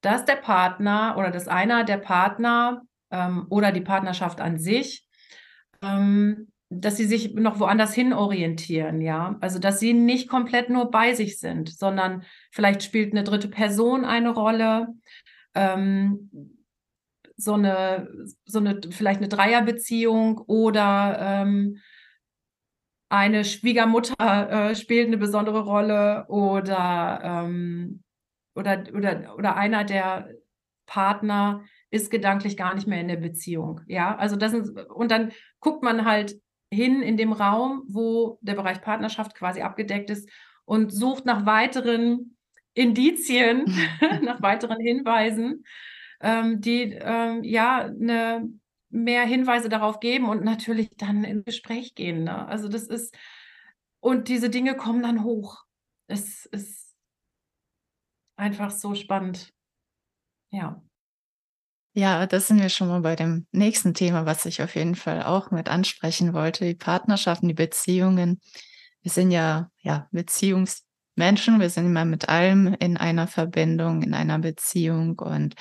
[0.04, 5.06] dass der Partner oder dass einer der Partner ähm, oder die Partnerschaft an sich
[5.82, 9.36] ähm, dass sie sich noch woanders hin orientieren, ja.
[9.40, 14.04] Also, dass sie nicht komplett nur bei sich sind, sondern vielleicht spielt eine dritte Person
[14.04, 14.88] eine Rolle.
[15.54, 16.30] Ähm,
[17.36, 18.08] so eine,
[18.44, 21.80] so eine, vielleicht eine Dreierbeziehung oder ähm,
[23.08, 28.03] eine Schwiegermutter äh, spielt eine besondere Rolle oder, ähm,
[28.54, 30.28] oder, oder, oder einer der
[30.86, 33.80] Partner ist gedanklich gar nicht mehr in der Beziehung.
[33.86, 36.36] Ja, also das ist, und dann guckt man halt,
[36.74, 40.28] hin in dem Raum, wo der Bereich Partnerschaft quasi abgedeckt ist
[40.64, 42.36] und sucht nach weiteren
[42.74, 43.64] Indizien,
[44.22, 45.64] nach weiteren Hinweisen,
[46.20, 48.48] ähm, die ähm, ja eine
[48.90, 52.24] mehr Hinweise darauf geben und natürlich dann ins Gespräch gehen.
[52.24, 52.46] Ne?
[52.46, 53.16] Also das ist,
[54.00, 55.64] und diese Dinge kommen dann hoch.
[56.06, 56.83] Es ist
[58.36, 59.52] einfach so spannend.
[60.50, 60.82] Ja.
[61.96, 65.22] Ja, das sind wir schon mal bei dem nächsten Thema, was ich auf jeden Fall
[65.22, 68.40] auch mit ansprechen wollte, die Partnerschaften, die Beziehungen.
[69.02, 74.40] Wir sind ja, ja, Beziehungsmenschen, wir sind immer mit allem in einer Verbindung, in einer
[74.40, 75.54] Beziehung und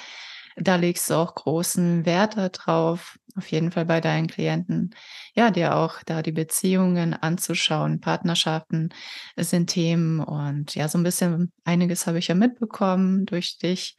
[0.55, 4.93] da legst du auch großen Wert darauf, auf jeden Fall bei deinen Klienten,
[5.33, 7.99] ja, dir auch da die Beziehungen anzuschauen.
[7.99, 8.89] Partnerschaften
[9.35, 13.97] sind Themen und ja, so ein bisschen einiges habe ich ja mitbekommen durch dich.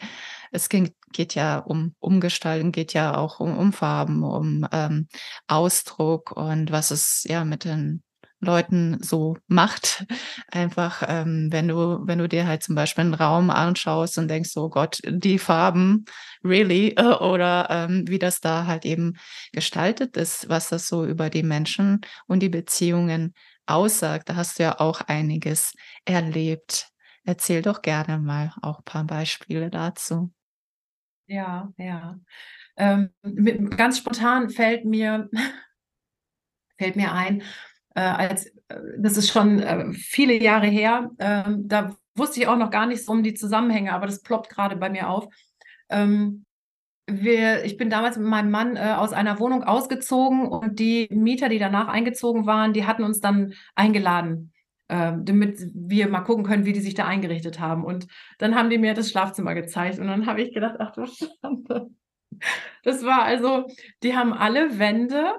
[0.53, 5.09] Es ging, geht ja um Umgestalten, geht ja auch um, um Farben, um ähm,
[5.49, 8.03] Ausdruck und was es ja mit den
[8.45, 10.07] Leuten so macht.
[10.51, 14.51] Einfach, ähm, wenn du, wenn du dir halt zum Beispiel einen Raum anschaust und denkst,
[14.57, 16.05] oh Gott, die Farben,
[16.45, 16.95] really?
[17.21, 19.15] Oder ähm, wie das da halt eben
[19.53, 23.35] gestaltet ist, was das so über die Menschen und die Beziehungen
[23.67, 24.29] aussagt.
[24.29, 25.73] Da hast du ja auch einiges
[26.05, 26.89] erlebt.
[27.25, 30.31] Erzähl doch gerne mal auch ein paar Beispiele dazu.
[31.27, 32.19] Ja, ja.
[32.77, 33.11] Ähm,
[33.77, 35.31] ganz spontan fällt mir,
[36.79, 37.43] fällt mir ein,
[37.95, 41.11] äh, als äh, das ist schon äh, viele Jahre her.
[41.19, 44.51] Ähm, da wusste ich auch noch gar nicht so um die Zusammenhänge, aber das ploppt
[44.51, 45.27] gerade bei mir auf.
[45.89, 46.45] Ähm,
[47.07, 51.49] wir, ich bin damals mit meinem Mann äh, aus einer Wohnung ausgezogen und die Mieter,
[51.49, 54.53] die danach eingezogen waren, die hatten uns dann eingeladen,
[54.89, 57.85] äh, damit wir mal gucken können, wie die sich da eingerichtet haben.
[57.85, 58.07] Und
[58.39, 61.91] dann haben die mir das Schlafzimmer gezeigt und dann habe ich gedacht, ach du Schande.
[62.83, 63.67] Das war also,
[64.03, 65.35] die haben alle Wände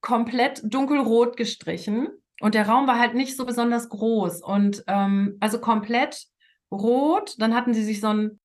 [0.00, 2.08] komplett dunkelrot gestrichen
[2.40, 6.26] und der Raum war halt nicht so besonders groß und ähm, also komplett
[6.70, 7.34] rot.
[7.38, 8.40] Dann hatten sie sich so ein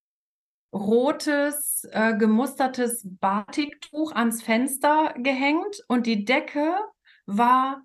[0.73, 6.75] rotes, äh, gemustertes Batiktuch ans Fenster gehängt und die Decke
[7.25, 7.83] war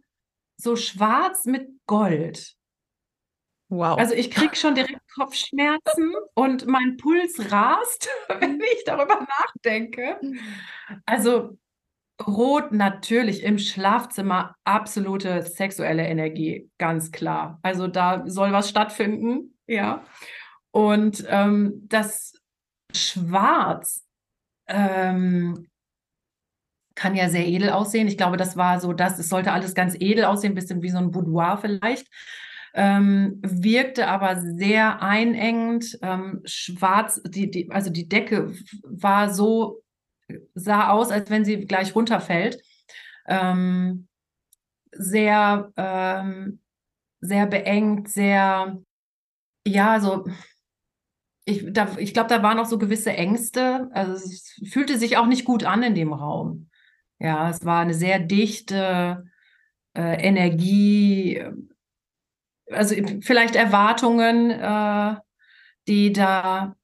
[0.57, 2.55] so schwarz mit Gold.
[3.71, 3.99] Wow.
[3.99, 8.09] Also ich kriege schon direkt Kopfschmerzen und mein Puls rast,
[8.41, 10.19] wenn ich darüber nachdenke.
[11.05, 11.59] Also
[12.27, 17.59] Rot natürlich im Schlafzimmer absolute sexuelle Energie, ganz klar.
[17.63, 20.05] Also da soll was stattfinden, ja.
[20.71, 22.35] Und ähm, das
[22.93, 24.05] Schwarz
[24.67, 25.69] ähm,
[26.95, 28.09] kann ja sehr edel aussehen.
[28.09, 30.91] Ich glaube, das war so das, es sollte alles ganz edel aussehen, ein bisschen wie
[30.91, 32.09] so ein Boudoir vielleicht.
[32.75, 35.99] Ähm, wirkte aber sehr einengend.
[36.03, 38.53] Ähm, schwarz, die, die, also die Decke
[38.83, 39.83] war so,
[40.55, 42.63] sah aus, als wenn sie gleich runterfällt.
[43.27, 44.09] Ähm,
[44.93, 46.61] sehr, ähm,
[47.21, 48.79] sehr beengt, sehr,
[49.67, 50.25] ja, so
[51.49, 51.65] ich,
[51.97, 53.89] ich glaube, da waren auch so gewisse Ängste.
[53.93, 56.69] Also es fühlte sich auch nicht gut an in dem Raum.
[57.19, 59.25] Ja, es war eine sehr dichte
[59.97, 61.43] äh, Energie,
[62.71, 65.17] also vielleicht Erwartungen, äh,
[65.89, 66.77] die da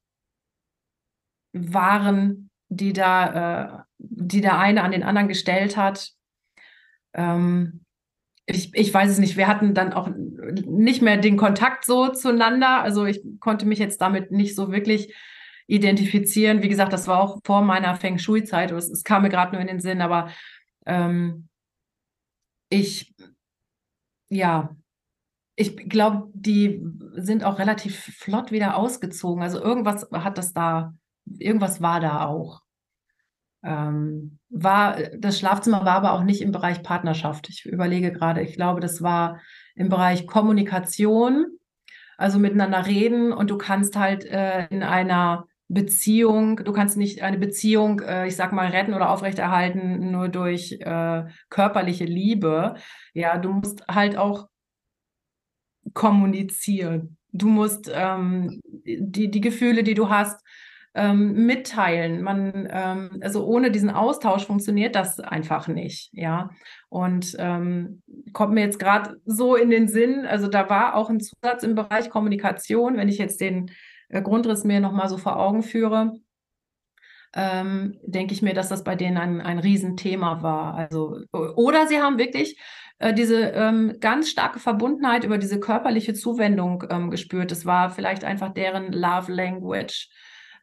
[1.53, 6.13] waren, die da, äh, die der eine an den anderen gestellt hat.
[7.15, 7.85] Ähm,
[8.47, 12.83] ich, ich weiß es nicht, wir hatten dann auch nicht mehr den Kontakt so zueinander.
[12.83, 15.15] Also ich konnte mich jetzt damit nicht so wirklich
[15.67, 16.63] identifizieren.
[16.63, 18.71] Wie gesagt, das war auch vor meiner Feng Shui-Zeit.
[18.71, 20.31] Es, es, kam mir gerade nur in den Sinn, aber
[20.85, 21.49] ähm,
[22.69, 23.15] ich,
[24.29, 24.77] ja,
[25.57, 29.43] ich glaube, die sind auch relativ flott wieder ausgezogen.
[29.43, 30.95] Also irgendwas hat das da,
[31.27, 32.63] irgendwas war da auch.
[33.63, 37.49] Ähm, war, das Schlafzimmer war aber auch nicht im Bereich Partnerschaft.
[37.49, 39.41] Ich überlege gerade, ich glaube, das war
[39.75, 41.47] im Bereich Kommunikation,
[42.19, 47.39] also miteinander reden und du kannst halt äh, in einer Beziehung, du kannst nicht eine
[47.39, 52.75] Beziehung, äh, ich sag mal, retten oder aufrechterhalten nur durch äh, körperliche Liebe.
[53.15, 54.49] Ja, du musst halt auch
[55.95, 57.17] kommunizieren.
[57.33, 60.44] Du musst ähm, die, die Gefühle, die du hast,
[60.95, 62.23] ähm, mitteilen.
[62.23, 66.51] Man, ähm, also ohne diesen Austausch funktioniert das einfach nicht, ja.
[66.89, 68.03] Und ähm,
[68.33, 71.75] kommt mir jetzt gerade so in den Sinn, also da war auch ein Zusatz im
[71.75, 73.71] Bereich Kommunikation, wenn ich jetzt den
[74.09, 76.13] äh, Grundriss mir nochmal so vor Augen führe.
[77.37, 80.75] Ähm, denke ich mir, dass das bei denen ein, ein Riesenthema war.
[80.75, 82.57] Also, oder sie haben wirklich
[83.01, 87.51] äh, diese ähm, ganz starke Verbundenheit über diese körperliche Zuwendung ähm, gespürt.
[87.51, 90.09] Es war vielleicht einfach deren Love Language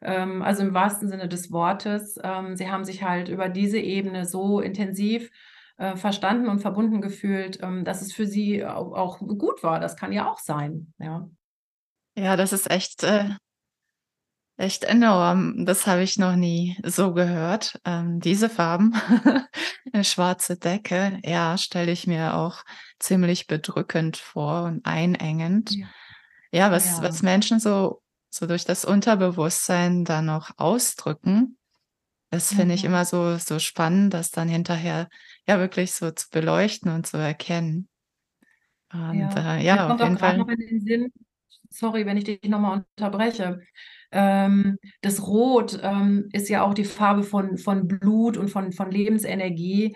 [0.04, 2.18] ähm, also im wahrsten Sinne des Wortes.
[2.22, 5.30] Ähm, sie haben sich halt über diese Ebene so intensiv
[5.76, 9.80] äh, verstanden und verbunden gefühlt, ähm, dass es für sie auch, auch, gut war.
[9.80, 11.28] Das kann ja auch sein, ja.
[12.14, 13.30] Ja, das ist echt, äh,
[14.58, 15.64] echt enorm.
[15.64, 17.80] Das habe ich noch nie so gehört.
[17.84, 18.94] Ähm, diese Farben,
[19.92, 22.64] eine schwarze Decke, ja, stelle ich mir auch
[22.98, 25.74] ziemlich bedrückend vor und einengend.
[25.74, 25.86] Ja,
[26.52, 27.02] ja was, ja.
[27.02, 28.01] was Menschen so
[28.32, 31.58] so durch das Unterbewusstsein dann noch ausdrücken.
[32.30, 32.88] Das finde ich mhm.
[32.88, 35.10] immer so, so spannend, das dann hinterher
[35.46, 37.88] ja wirklich so zu beleuchten und zu erkennen.
[38.90, 40.38] Und ja, äh, ja auf jeden Fall.
[40.38, 41.12] Noch in den Sinn,
[41.68, 43.60] sorry, wenn ich dich nochmal unterbreche.
[44.12, 48.90] Ähm, das Rot ähm, ist ja auch die Farbe von, von Blut und von, von
[48.90, 49.94] Lebensenergie.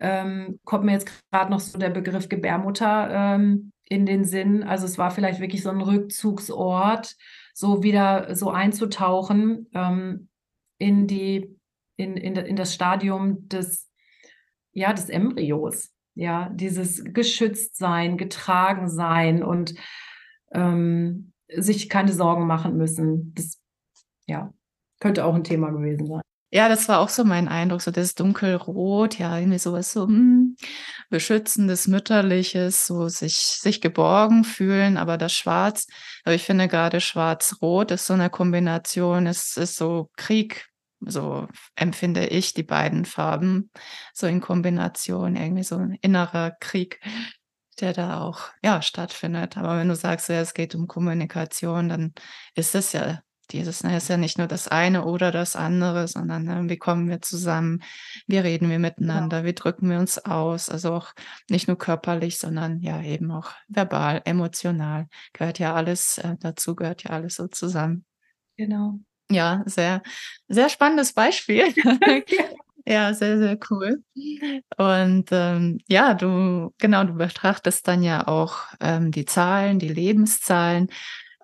[0.00, 4.64] Ähm, kommt mir jetzt gerade noch so der Begriff Gebärmutter ähm, in den Sinn.
[4.64, 7.14] Also es war vielleicht wirklich so ein Rückzugsort
[7.58, 10.28] so wieder so einzutauchen ähm,
[10.78, 11.58] in die,
[11.96, 13.90] in, in, in das Stadium des,
[14.72, 15.90] ja, des Embryos.
[16.14, 19.74] Ja, dieses geschützt sein, getragen sein und
[20.52, 23.34] ähm, sich keine Sorgen machen müssen.
[23.34, 23.60] Das,
[24.28, 24.52] ja,
[25.00, 26.22] könnte auch ein Thema gewesen sein.
[26.50, 30.56] Ja, das war auch so mein Eindruck, so das Dunkelrot, ja, irgendwie sowas so hm,
[31.08, 35.86] Beschützendes, Mütterliches, so sich, sich geborgen fühlen, aber das Schwarz,
[36.24, 40.68] aber ich finde gerade Schwarz-Rot ist so eine Kombination, es ist so Krieg,
[41.00, 43.70] so empfinde ich die beiden Farben,
[44.12, 47.00] so in Kombination, irgendwie so ein innerer Krieg,
[47.80, 49.56] der da auch, ja, stattfindet.
[49.56, 52.12] Aber wenn du sagst, ja, es geht um Kommunikation, dann
[52.54, 53.20] ist es ja
[53.50, 57.08] Dieses, ne, ist ja nicht nur das eine oder das andere, sondern ne, wie kommen
[57.08, 57.82] wir zusammen,
[58.26, 58.88] wie reden wir Genau.
[58.88, 61.12] miteinander, wie drücken wir uns aus, also auch
[61.50, 67.04] nicht nur körperlich, sondern ja eben auch verbal, emotional, gehört ja alles äh, dazu, gehört
[67.04, 68.04] ja alles so zusammen.
[68.56, 68.98] Genau.
[69.30, 70.02] Ja, sehr,
[70.48, 71.64] sehr spannendes Beispiel.
[72.90, 74.02] Ja, sehr, sehr cool.
[74.78, 80.88] Und, ähm, ja, du genau, du betrachtest dann ja auch, ähm, die Zahlen, die Lebenszahlen.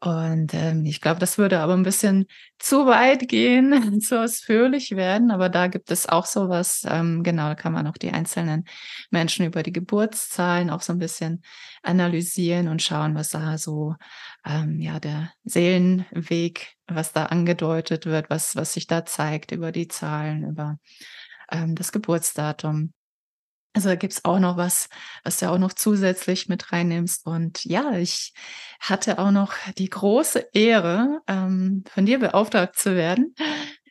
[0.04, 2.26] Und, ähm, ich glaube, das würde aber 'n bisschen
[2.58, 7.48] zu weit gehen, zu ausführlich werden, aber da gibt es auch so was, ähm, genau,
[7.48, 8.64] da kann man auch die einzelnen
[9.10, 11.42] Menschen über die Geburtszahlen auch so 'n bisschen
[11.82, 13.94] analysieren und schauen, was da so,
[14.44, 19.88] ähm, ja, der Seelenweg was da angedeutet wird, was was sich da zeigt über die
[19.88, 20.76] Zahlen, über,
[21.52, 22.92] ähm, das Geburtsdatum.
[23.76, 24.88] Also, da gibt's auch noch was,
[25.24, 27.26] was du auch noch zusätzlich mit reinnimmst.
[27.26, 28.32] Und ja, ich
[28.78, 33.34] hatte auch noch die große Ehre, ähm, von dir beauftragt zu werden,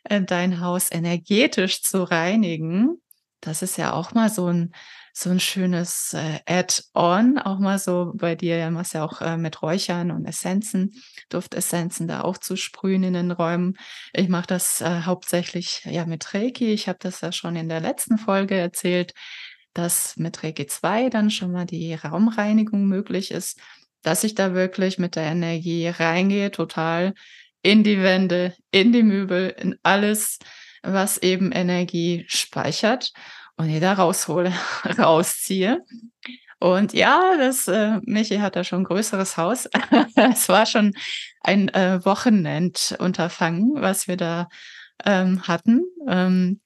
[0.04, 2.96] äh, dein Haus energetisch zu reinigen.
[3.42, 4.72] Das ist ja auch mal so 'n
[5.12, 8.56] so 'n schönes, äh, Add-on, auch mal so bei dir.
[8.56, 10.92] Ja, machst ja auch, äh, mit Räuchern und Essenzen,
[11.28, 13.74] Duftessenzen da aufzusprühen in den Räumen.
[14.14, 16.72] Ich mache das, äh, hauptsächlich, ja, mit Reiki.
[16.72, 19.12] Ich habe das ja schon in der letzten Folge erzählt,
[19.74, 23.60] dass mit Reiki 2 dann schon mal die Raumreinigung möglich ist,
[24.02, 27.14] dass ich da wirklich mit der Energie reingehe, total
[27.62, 30.38] in die Wände, in die Möbel, in alles,
[30.82, 33.12] was eben Energie speichert
[33.56, 34.52] und die da raushole,
[34.98, 35.80] rausziehe.
[36.60, 39.68] Und ja, das, äh Michi hat da schon 'n größeres Haus.
[40.16, 40.92] Es war schon
[41.42, 44.48] ein, äh, Wochenendunterfangen, was wir da,
[45.04, 45.82] ähm, hatten.
[46.08, 46.60] Ähm,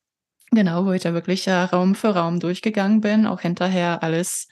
[0.52, 4.48] genau, wo ich da wirklich, ja, Raum für Raum durchgegangen bin, auch hinterher alles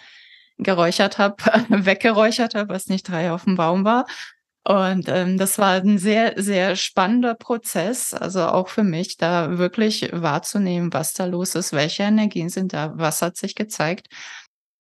[0.59, 1.37] geräuchert habe
[1.69, 4.07] weggeräuchert habe, was nicht 3 auf'm Baum war.
[4.65, 10.11] Und, ähm, das war 'n sehr, sehr spannender Prozess, also auch für mich, da wirklich
[10.13, 14.09] wahrzunehmen, was da los ist, welche Energien sind da, was hat sich gezeigt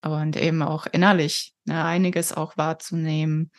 [0.04, 3.50] und eben auch innerlich, ne, einiges auch wahrzunehmen.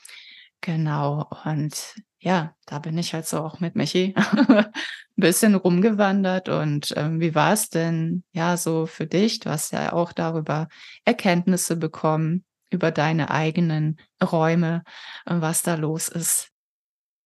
[0.61, 1.29] Genau.
[1.45, 4.15] Und ja, da bin ich halt so auch mit Michi
[5.15, 6.49] bisschen rumgewandert.
[6.49, 9.39] Und, ähm, wie war's denn, ja, so für dich?
[9.39, 10.67] Du hast ja auch darüber
[11.05, 14.83] Erkenntnisse bekommen, über deine eigenen Räume
[15.25, 16.49] was da los ist.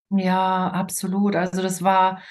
[0.09, 1.35] Ja, absolut.
[1.35, 2.21] Also, das war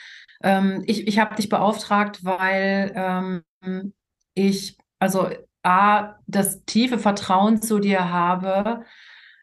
[0.43, 3.93] ähm, ich ich habe dich beauftragt, weil, ähm,
[4.35, 5.29] ich also,
[5.63, 8.85] A, das tiefe Vertrauen zu dir habe.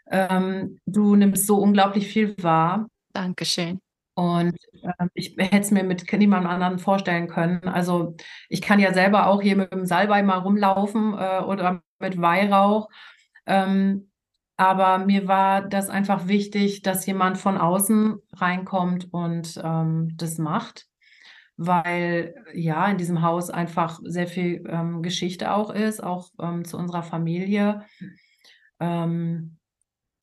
[0.09, 2.87] Ähm, du nimmst so unglaublich viel wahr.
[3.17, 3.79] Dankeschön.
[4.13, 7.63] Und, ähm, ich hätte es mir mit niemandem anderen vorstellen können.
[7.67, 8.15] Also,
[8.47, 12.89] ich kann ja selber auch hier mit dem Salbei mal rumlaufen, äh, oder mit Weihrauch.
[13.47, 14.11] Ähm,
[14.55, 20.87] aber mir war das einfach wichtig, dass jemand von außen reinkommt und, ähm, das macht,
[21.57, 26.77] weil, ja, in diesem Haus einfach sehr viel, ähm, Geschichte auch ist, auch, ähm, zu
[26.77, 27.83] unserer Familie.
[28.79, 29.56] Ähm,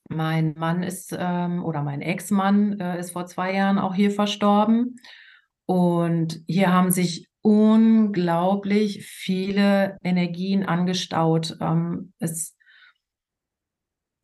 [0.08, 4.96] mein Mann ist, ähm oder mein Ex-Mann, äh, ist vor 2 Jahren auch hier verstorben.
[5.66, 11.56] Und hier haben sich unglaublich viele Energien angestaut.
[11.60, 12.54] Ähm, es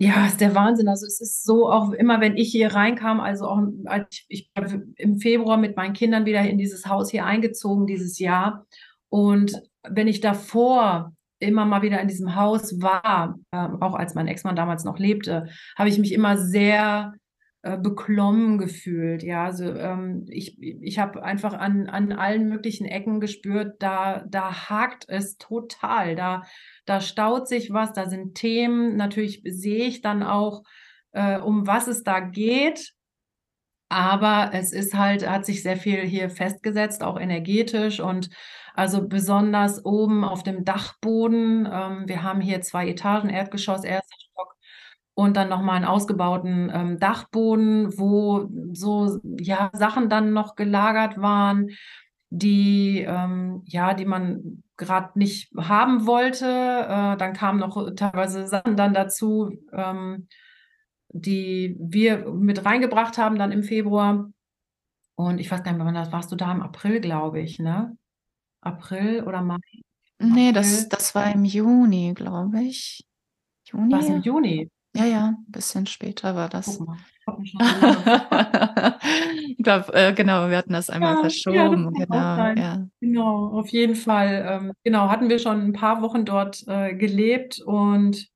[0.02, 0.88] ja, ist der Wahnsinn.
[0.88, 4.72] Also, es ist so auch immer, wenn ich hier reinkam, also auch als ich ich
[4.96, 8.66] im Februar mit meinen Kindern wieder in dieses Haus hier eingezogen dieses Jahr.
[9.10, 14.28] Und wenn ich davor immer mal wieder in diesem Haus war, ähm, auch als mein
[14.28, 17.14] Ex-Mann damals noch lebte, habe ich mich immer sehr,
[17.62, 19.44] äh, beklommen gefühlt, ja.
[19.44, 25.04] Also, ähm, ich ich habe einfach an an allen möglichen Ecken gespürt, da da hakt
[25.08, 26.14] es total.
[26.16, 26.42] Da
[26.86, 28.96] da staut sich was, da sind Themen.
[28.96, 30.62] Natürlich sehe ich dann auch,
[31.12, 32.92] äh, um was es da geht.
[33.90, 38.30] Aber es ist halt hat sich sehr viel hier festgesetzt, auch energetisch und
[38.74, 41.66] also, besonders oben auf dem Dachboden.
[41.72, 44.14] Ähm, wir haben hier 2 Etagen, Erdgeschoss, 1.
[44.32, 44.56] Stock
[45.14, 51.18] und dann noch mal 'n ausgebauten, ähm, Dachboden, wo so, ja, Sachen dann noch gelagert
[51.20, 51.68] waren,
[52.30, 56.46] die, ähm ja, die man grad nicht haben wollte.
[56.46, 60.28] Äh, dann kamen noch teilweise Sachen dann dazu, ähm,
[61.10, 64.30] die wir mit reingebracht haben dann im Februar.
[65.16, 67.96] Und ich weiß gar nicht wann das warst du da im April, glaube ich, ne?
[68.62, 69.58] April oder Mai?
[70.20, 70.88] Ne, das April.
[70.88, 73.04] das war im Juni, glaube ich.
[73.90, 74.20] War's im Juni?
[74.20, 74.68] Juni?
[74.96, 76.80] Ja, ja, bisschen später war Guck das.
[76.80, 76.98] mal,
[77.42, 77.58] ich
[79.64, 81.16] glaube, äh, genau, wir hatten das einmal Ja,
[81.48, 82.88] ja, das verschoben, kann auch genau, ja.
[83.00, 87.60] Genau, auf jeden Fall, ähm, genau, hatten wir schon 'n paar Wochen dort, äh, gelebt
[87.60, 88.28] und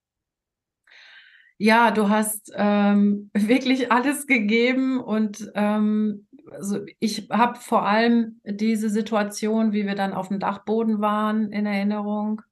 [1.60, 8.90] ja, du hast, ähm, wirklich alles gegeben und, ähm, also ich habe vor allem diese
[8.90, 12.42] Situation, wie wir dann auf dem Dachboden waren, in Erinnerung,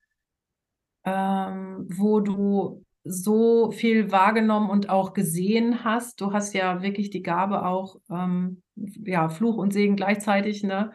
[1.04, 6.20] ähm, wo du so viel wahrgenommen und auch gesehen hast.
[6.20, 10.92] Du hast ja wirklich die Gabe auch, ähm, ja, Fluch und Segen gleichzeitig, ne?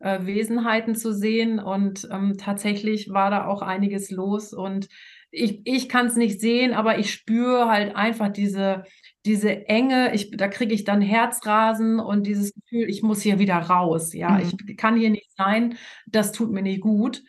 [0.00, 1.60] Äh, Wesenheiten zu sehen.
[1.60, 4.52] Und ähm, tatsächlich war da auch einiges los.
[4.52, 4.88] Und
[5.34, 8.84] ich, ich kann es nicht sehen, aber ich spüre halt einfach diese,
[9.26, 10.14] diese Enge.
[10.14, 14.12] Ich, da kriege ich dann Herzrasen und dieses Gefühl, ich muss hier wieder raus.
[14.12, 14.52] Ja, mhm.
[14.66, 15.76] ich kann hier nicht sein.
[16.06, 17.22] Das tut mir nicht gut.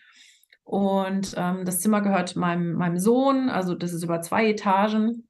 [0.64, 5.28] Und ähm, das Zimmer gehört meinem, meinem Sohn, also das ist über zwei Etagen.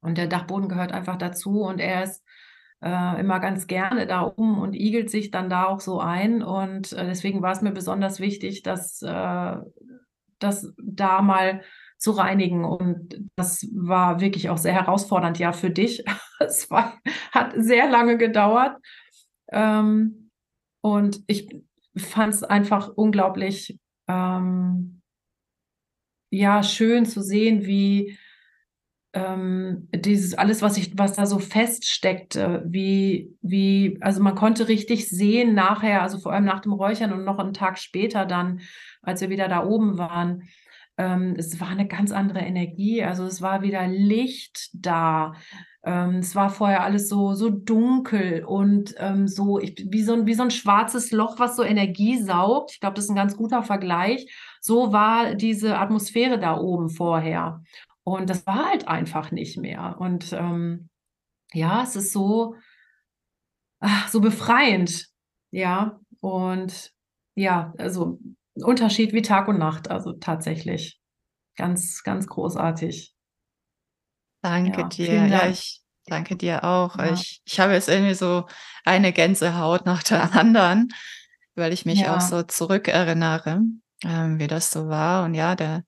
[0.00, 1.62] Und der Dachboden gehört einfach dazu.
[1.62, 2.22] Und er ist
[2.82, 6.42] äh, immer ganz gerne da oben und igelt sich dann da auch so ein.
[6.42, 9.56] Und äh, deswegen war es mir besonders wichtig, dass äh,
[10.38, 11.62] das da mal
[12.00, 12.64] zu reinigen.
[12.64, 16.02] Und das war wirklich auch sehr herausfordernd, ja, für dich.
[16.40, 16.68] es
[17.30, 18.76] hat sehr lange gedauert.
[19.52, 20.30] Ähm,
[20.82, 21.48] und ich
[21.96, 23.78] fand es einfach unglaublich
[24.08, 25.02] ähm,
[26.30, 28.16] ja, schön zu sehen, wie
[29.12, 35.08] ähm, dieses alles, was ich, was da so feststeckt, wie, wie, also man konnte richtig
[35.08, 38.60] sehen nachher, also vor allem nach dem Räuchern und noch einen Tag später dann,
[39.02, 40.44] als wir wieder da oben waren,
[41.00, 45.32] ähm, es war eine ganz andere Energie, also es war wieder Licht da.
[45.82, 50.26] Ähm, es war vorher alles so, so dunkel und ähm, so, ich, wie, so ein,
[50.26, 52.72] wie so ein schwarzes Loch, was so Energie saugt.
[52.72, 54.30] Ich glaube, das ist ein ganz guter Vergleich.
[54.60, 57.62] So war diese Atmosphäre da oben vorher.
[58.04, 59.96] Und das war halt einfach nicht mehr.
[59.98, 60.90] Und ähm,
[61.54, 62.56] ja, es ist so,
[63.78, 65.08] ach, so befreiend.
[65.50, 66.92] Ja, und
[67.34, 68.18] ja, also
[68.54, 71.00] Unterschied wie Tag und Nacht, also tatsächlich.
[71.56, 73.14] Ganz, ganz großartig.
[74.42, 75.26] Danke ja, dir.
[75.26, 76.96] Ja, ich danke dir auch.
[76.96, 77.12] Ja.
[77.12, 78.46] Ich, ich habe jetzt irgendwie so
[78.84, 80.88] eine Gänsehaut nach der anderen,
[81.54, 82.16] weil ich mich ja.
[82.16, 83.60] auch so zurückerinnere,
[84.04, 85.24] ähm, wie das so war.
[85.24, 85.84] Und ja, der,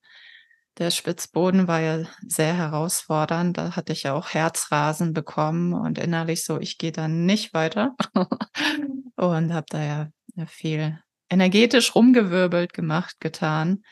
[0.78, 3.56] der Spitzboden war ja sehr herausfordernd.
[3.56, 7.94] Da hatte ich ja auch Herzrasen bekommen und innerlich so, ich gehe dann nicht weiter.
[9.16, 10.98] und habe da ja viel
[11.32, 13.82] energetisch rumgewirbelt gemacht, getan.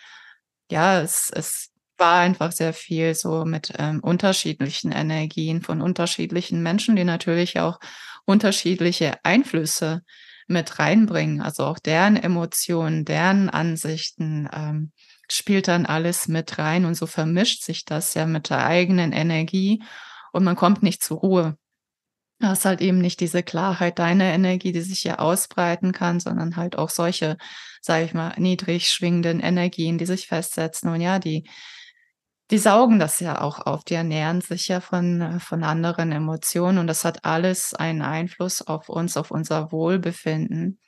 [0.70, 6.96] Ja, es, es war einfach sehr viel so mit ähm, unterschiedlichen Energien von unterschiedlichen Menschen,
[6.96, 7.80] die natürlich auch
[8.24, 10.02] unterschiedliche Einflüsse
[10.48, 11.40] mit reinbringen.
[11.40, 14.92] Also auch deren Emotionen, deren Ansichten ähm,
[15.30, 19.82] spielt dann alles mit rein und so vermischt sich das ja mit der eigenen Energie
[20.32, 21.56] und man kommt nicht zur Ruhe.
[22.40, 26.56] Du hast halt eben nicht diese Klarheit deiner Energie, die sich ja ausbreiten kann, sondern
[26.56, 27.36] halt auch solche,
[27.82, 30.88] sage ich mal, niedrig schwingenden Energien, die sich festsetzen.
[30.90, 31.48] Und ja, die,
[32.50, 36.86] die saugen das ja auch auf, die ernähren sich ja von, von anderen Emotionen und
[36.86, 40.80] das hat alles einen Einfluss auf uns, auf unser Wohlbefinden.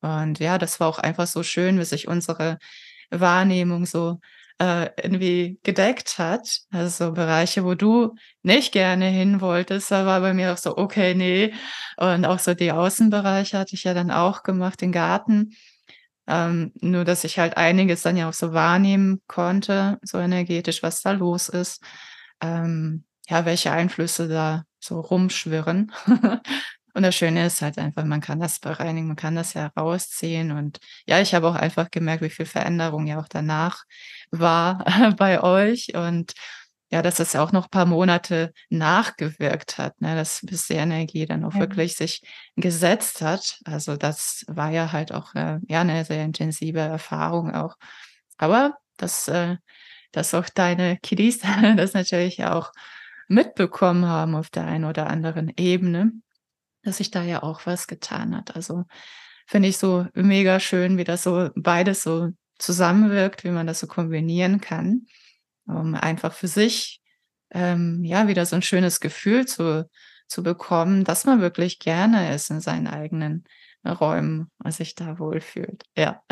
[0.00, 2.58] Und ja, das war auch einfach so schön, wie sich unsere
[3.10, 4.18] Wahrnehmung so
[4.58, 6.60] äh, irgendwie gedeckt hat.
[6.70, 10.76] Also so Bereiche, wo du nicht gerne hin wolltest, da war bei mir auch so,
[10.76, 11.52] okay, nee.
[11.96, 15.56] Und auch so die Außenbereiche hatte ich ja dann auch gemacht, den Garten.
[16.28, 21.02] Ähm, nur, dass ich halt einiges dann ja auch so wahrnehmen konnte, so energetisch, was
[21.02, 21.82] da los ist.
[22.40, 25.92] Ähm, ja, welche Einflüsse da so rumschwirren.
[26.96, 30.50] Und das Schöne ist halt einfach, man kann das bereinigen, man kann das ja rausziehen.
[30.50, 33.84] Und ja, ich habe auch einfach gemerkt, wie viel Veränderung ja auch danach
[34.30, 34.82] war
[35.18, 35.94] bei euch.
[35.94, 36.32] Und
[36.90, 41.26] ja, dass das auch noch ein paar Monate nachgewirkt hat, ne, dass bis die Energie
[41.26, 41.60] dann auch ja.
[41.60, 42.22] wirklich sich
[42.56, 43.60] gesetzt hat.
[43.66, 47.76] Also das war ja halt auch äh, ja eine sehr intensive Erfahrung auch.
[48.38, 49.56] Aber dass, äh,
[50.12, 51.40] dass auch deine Kiddies
[51.76, 52.72] das natürlich auch
[53.28, 56.12] mitbekommen haben auf der einen oder anderen Ebene
[56.86, 58.54] dass sich da ja auch was getan hat.
[58.54, 58.84] Also
[59.46, 63.86] finde ich so mega schön, wie das so beides so zusammenwirkt, wie man das so
[63.88, 65.06] kombinieren kann,
[65.66, 67.02] um einfach für sich
[67.50, 69.88] ähm, ja wieder so ein schönes Gefühl zu,
[70.28, 73.44] zu bekommen, dass man wirklich gerne ist in seinen eigenen
[73.84, 75.84] Räumen und sich da wohlfühlt.
[75.96, 76.22] Ja.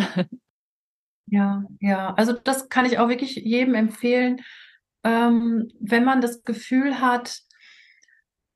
[1.26, 2.12] Ja, ja.
[2.14, 4.42] Also das kann ich auch wirklich jedem empfehlen,
[5.04, 7.40] ähm, wenn man das Gefühl hat,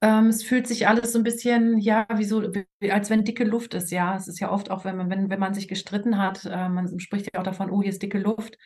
[0.01, 2.43] ähm, es fühlt sich alles so ein bisschen, ja, wie so,
[2.91, 4.17] als wenn dicke Luft ist, ja.
[4.17, 6.99] Es ist ja oft auch, wenn man, wenn, wenn man sich gestritten hat, äh, man
[7.01, 8.57] spricht ja auch davon, oh, hier ist dicke Luft,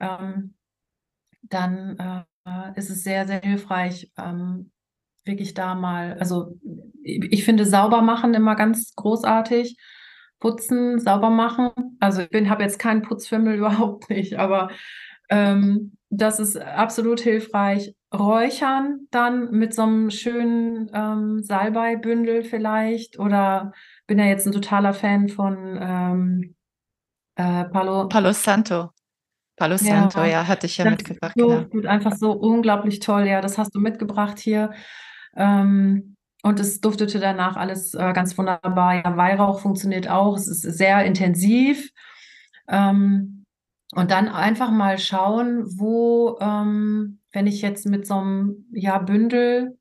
[0.00, 0.54] ähm,
[1.42, 4.70] dann äh, ist es sehr, sehr hilfreich, ähm,
[5.24, 6.58] wirklich da mal, also
[7.04, 9.76] ich finde sauber machen immer ganz großartig.
[10.42, 11.70] Putzen, sauber machen.
[12.00, 14.70] Also ich habe jetzt keinen Putzfimmel überhaupt nicht, aber
[15.30, 17.94] ähm, das ist absolut hilfreich.
[18.14, 23.18] Räuchern dann mit so einem schönen ähm, Salbeibündel vielleicht.
[23.18, 23.72] Oder
[24.06, 26.54] bin ja jetzt ein totaler Fan von ähm,
[27.36, 28.08] äh, Palo.
[28.08, 28.90] Palo Santo.
[29.56, 31.32] Palo Santo, ja, ja hatte ich ja mitgebracht.
[31.34, 31.64] So genau.
[31.68, 33.26] gut, einfach so unglaublich toll.
[33.26, 34.72] Ja, das hast du mitgebracht hier.
[35.34, 38.96] Ähm, und es duftete danach alles äh, ganz wunderbar.
[38.96, 40.36] Ja, Weihrauch funktioniert auch.
[40.36, 41.90] Es ist sehr intensiv.
[42.68, 43.41] Ähm,
[43.92, 49.78] und dann einfach mal schauen, wo, ähm, wenn ich jetzt mit so einem ja, Bündel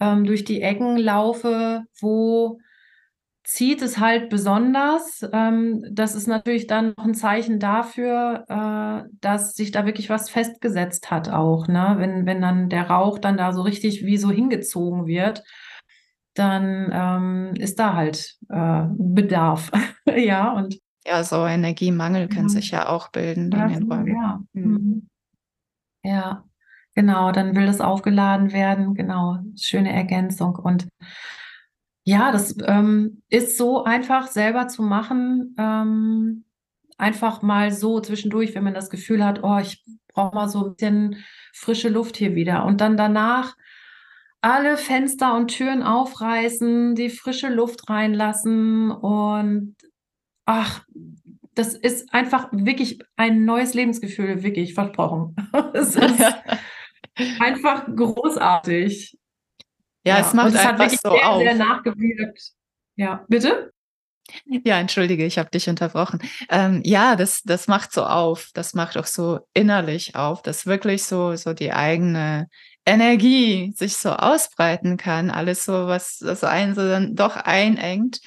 [0.00, 2.58] ähm, durch die Ecken laufe, wo
[3.44, 5.28] zieht es halt besonders.
[5.32, 10.30] Ähm, das ist natürlich dann noch ein Zeichen dafür, äh, dass sich da wirklich was
[10.30, 11.68] festgesetzt hat auch.
[11.68, 11.96] Ne?
[11.98, 15.42] Wenn, wenn dann der Rauch dann da so richtig wie so hingezogen wird,
[16.34, 19.70] dann ähm, ist da halt äh, Bedarf.
[20.16, 24.06] ja, und ja, so Energiemangel kann sich ja auch bilden ja, in den Räumen.
[24.06, 24.40] Ja.
[24.52, 24.72] Mhm.
[24.72, 25.08] mhm.
[26.04, 26.44] ja,
[26.94, 28.94] genau, dann will das aufgeladen werden.
[28.94, 30.54] Genau, schöne Ergänzung.
[30.56, 30.88] Und
[32.04, 35.54] ja, das ähm, ist so einfach selber zu machen.
[35.58, 36.44] Ähm,
[36.98, 40.74] einfach mal so zwischendurch, wenn man das Gefühl hat, oh, ich brauche mal so ein
[40.74, 42.64] bisschen frische Luft hier wieder.
[42.64, 43.56] Und dann danach
[44.40, 49.76] alle Fenster und Türen aufreißen, die frische Luft reinlassen und
[50.44, 50.84] ach,
[51.54, 55.36] das ist einfach wirklich ein neues Lebensgefühl, wirklich versprochen.
[55.74, 56.24] es ist
[57.40, 59.18] einfach großartig.
[60.04, 61.42] Ja, es macht es hat wirklich so sehr, auf.
[61.42, 62.52] sehr nachgewirkt.
[62.96, 63.72] Ja, bitte?
[64.46, 66.20] Ja, entschuldige, ich habe dich unterbrochen.
[66.48, 71.04] Ähm, ja, das, das macht so auf, das macht auch so innerlich auf, dass wirklich
[71.04, 72.48] so, so die eigene
[72.86, 75.30] Energie sich so ausbreiten kann.
[75.30, 78.20] Alles so, was das einen so dann doch einengt.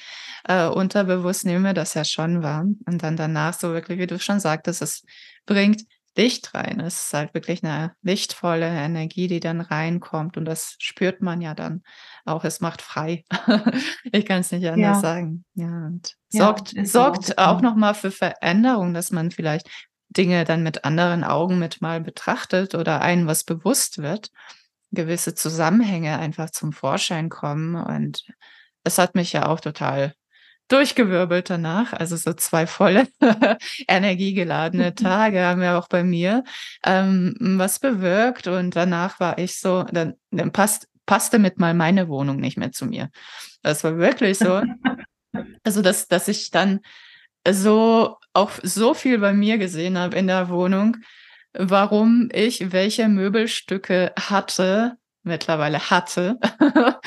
[0.48, 2.64] Äh, unterbewusst nehmen wir das ja schon wahr.
[2.86, 5.02] Und dann danach so wirklich, wie du schon sagtest, es
[5.44, 5.82] bringt
[6.16, 6.80] Licht rein.
[6.80, 10.36] Es ist halt wirklich eine lichtvolle Energie, die dann reinkommt.
[10.36, 11.82] Und das spürt man ja dann
[12.24, 12.44] auch.
[12.44, 13.24] Es macht frei.
[14.12, 15.00] ich kann es nicht anders ja.
[15.00, 15.44] sagen.
[15.54, 19.68] Ja, und ja, sorgt, sorgt auch, auch nochmal für Veränderung, dass man vielleicht
[20.08, 24.30] Dinge dann mit anderen Augen mit mal betrachtet oder einem was bewusst wird.
[24.92, 27.74] Gewisse Zusammenhänge einfach zum Vorschein kommen.
[27.74, 28.24] Und
[28.84, 30.14] es hat mich ja auch total
[30.68, 31.92] durchgewirbelt danach.
[31.92, 33.08] Also so zwei volle,
[33.88, 36.44] energiegeladene Tage haben wir auch bei mir
[36.84, 38.46] ähm, was bewirkt.
[38.46, 42.72] Und danach war ich so, dann, dann passt, passte mit mal meine Wohnung nicht mehr
[42.72, 43.10] zu mir.
[43.62, 44.62] Das war wirklich so.
[45.64, 46.80] Also, dass, dass ich dann
[47.48, 50.96] so auch so viel bei mir gesehen habe in der Wohnung,
[51.52, 56.38] warum ich welche Möbelstücke hatte, mittlerweile hatte,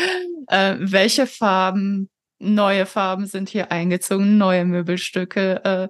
[0.47, 5.89] äh, welche Farben, neue Farben sind hier eingezogen, neue Möbelstücke, äh,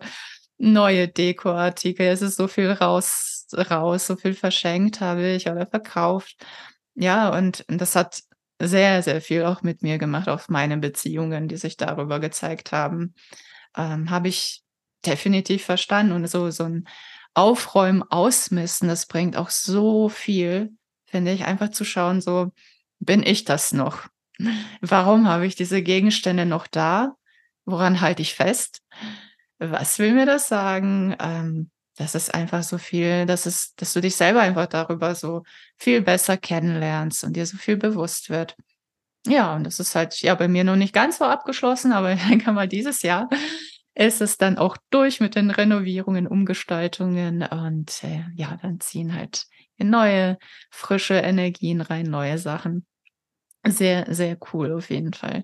[0.57, 2.07] neue Dekoartikel.
[2.07, 6.45] Es ist so viel raus, raus, so viel verschenkt habe ich oder verkauft.
[6.95, 8.21] Ja, und das hat
[8.61, 13.15] sehr, sehr viel auch mit mir gemacht, auf meine Beziehungen, die sich darüber gezeigt haben.
[13.77, 14.63] Ähm, habe ich
[15.05, 16.11] definitiv verstanden.
[16.13, 16.87] Und so, so ein
[17.33, 20.73] Aufräumen, Ausmissen, das bringt auch so viel,
[21.05, 22.51] finde ich, einfach zu schauen, so,
[22.99, 24.09] bin ich das noch?
[24.81, 27.15] Warum habe ich diese Gegenstände noch da?
[27.65, 28.81] Woran halte ich fest?
[29.59, 31.15] Was will mir das sagen?
[31.19, 35.43] Ähm, das ist einfach so viel, das ist, dass du dich selber einfach darüber so
[35.77, 38.55] viel besser kennenlernst und dir so viel bewusst wird.
[39.27, 42.25] Ja, und das ist halt ja bei mir noch nicht ganz so abgeschlossen, aber ich
[42.25, 43.29] denke mal, dieses Jahr
[43.95, 49.45] ist es dann auch durch mit den Renovierungen, Umgestaltungen und äh, ja, dann ziehen halt
[49.77, 50.37] neue,
[50.69, 52.85] frische Energien rein, neue Sachen.
[53.67, 55.43] Sehr, sehr cool auf jeden Fall.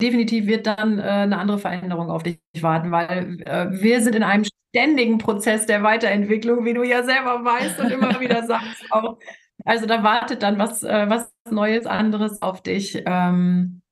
[0.00, 4.22] Definitiv wird dann äh, eine andere Veränderung auf dich warten, weil äh, wir sind in
[4.22, 9.18] einem ständigen Prozess der Weiterentwicklung, wie du ja selber weißt und immer wieder sagst auch.
[9.64, 13.00] Also da wartet dann was, äh, was Neues, anderes auf dich.
[13.06, 13.82] Ähm,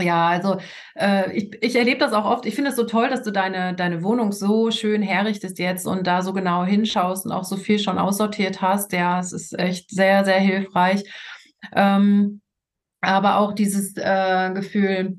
[0.00, 0.58] ja, also
[0.94, 2.44] äh, ich, ich erlebe das auch oft.
[2.46, 6.06] Ich finde es so toll, dass du deine, deine Wohnung so schön herrichtest jetzt und
[6.06, 8.92] da so genau hinschaust und auch so viel schon aussortiert hast.
[8.92, 11.02] Ja, es ist echt sehr, sehr hilfreich.
[11.74, 12.42] Ähm,
[13.06, 15.18] aber auch dieses äh, Gefühl,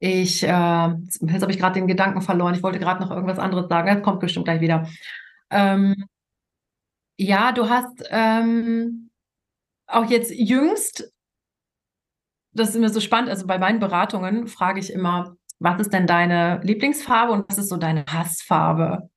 [0.00, 2.54] ich, äh, jetzt habe ich gerade den Gedanken verloren.
[2.54, 3.88] Ich wollte gerade noch irgendwas anderes sagen.
[3.88, 4.88] Das kommt bestimmt gleich wieder.
[5.50, 6.06] Ähm,
[7.16, 9.10] ja, du hast ähm,
[9.86, 11.12] auch jetzt jüngst
[12.58, 13.30] das ist immer so spannend.
[13.30, 17.68] Also bei meinen Beratungen frage ich immer, was ist denn deine Lieblingsfarbe und was ist
[17.68, 19.08] so deine Hassfarbe?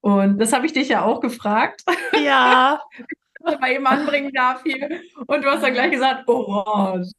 [0.00, 1.82] Und das habe ich dich ja auch gefragt.
[2.24, 2.80] Ja.
[3.60, 5.00] bei ihm anbringen darf hier.
[5.26, 7.10] Und du hast dann gleich gesagt, orange.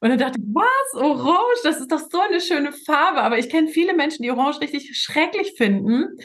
[0.00, 1.00] Und dann dachte ich, was?
[1.00, 1.60] Orange?
[1.62, 3.22] Das ist doch so eine schöne Farbe.
[3.22, 6.18] Aber ich kenne viele Menschen, die Orange richtig schrecklich finden.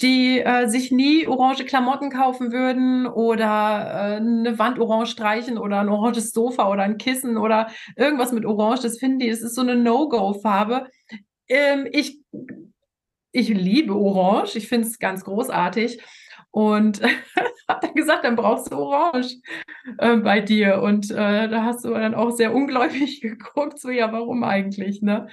[0.00, 5.80] die äh, sich nie orange Klamotten kaufen würden oder äh, eine Wand orange streichen oder
[5.80, 8.82] ein oranges Sofa oder ein Kissen oder irgendwas mit orange.
[8.82, 10.88] Das finden die, das ist so eine No-Go-Farbe.
[11.48, 12.18] Ähm, ich,
[13.32, 14.56] ich liebe orange.
[14.56, 16.00] Ich finde es ganz großartig.
[16.50, 17.00] Und
[17.68, 19.36] hat dann gesagt, dann brauchst du Orange
[19.98, 20.82] äh, bei dir.
[20.82, 25.28] Und äh, da hast du dann auch sehr ungläubig geguckt, so ja, warum eigentlich, ne?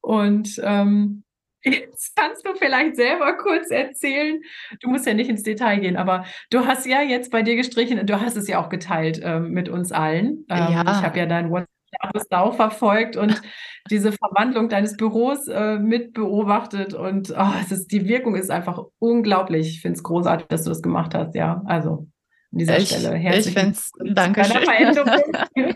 [0.00, 1.24] Und ähm,
[1.64, 4.42] Jetzt kannst du vielleicht selber kurz erzählen.
[4.80, 7.98] Du musst ja nicht ins Detail gehen, aber du hast ja jetzt bei dir gestrichen
[7.98, 10.44] und du hast es ja auch geteilt ähm, mit uns allen.
[10.50, 10.82] Ähm, ja.
[10.82, 13.40] Ich habe ja dein WhatsApp auch verfolgt und
[13.90, 18.82] diese Verwandlung deines Büros äh, mit beobachtet und oh, es ist, die Wirkung ist einfach
[18.98, 19.68] unglaublich.
[19.68, 21.34] Ich finde es großartig, dass du das gemacht hast.
[21.34, 22.08] Ja, also
[22.52, 23.76] an dieser ich, Stelle herzlichen
[24.14, 24.36] Dank.
[24.36, 25.74] Danke schön.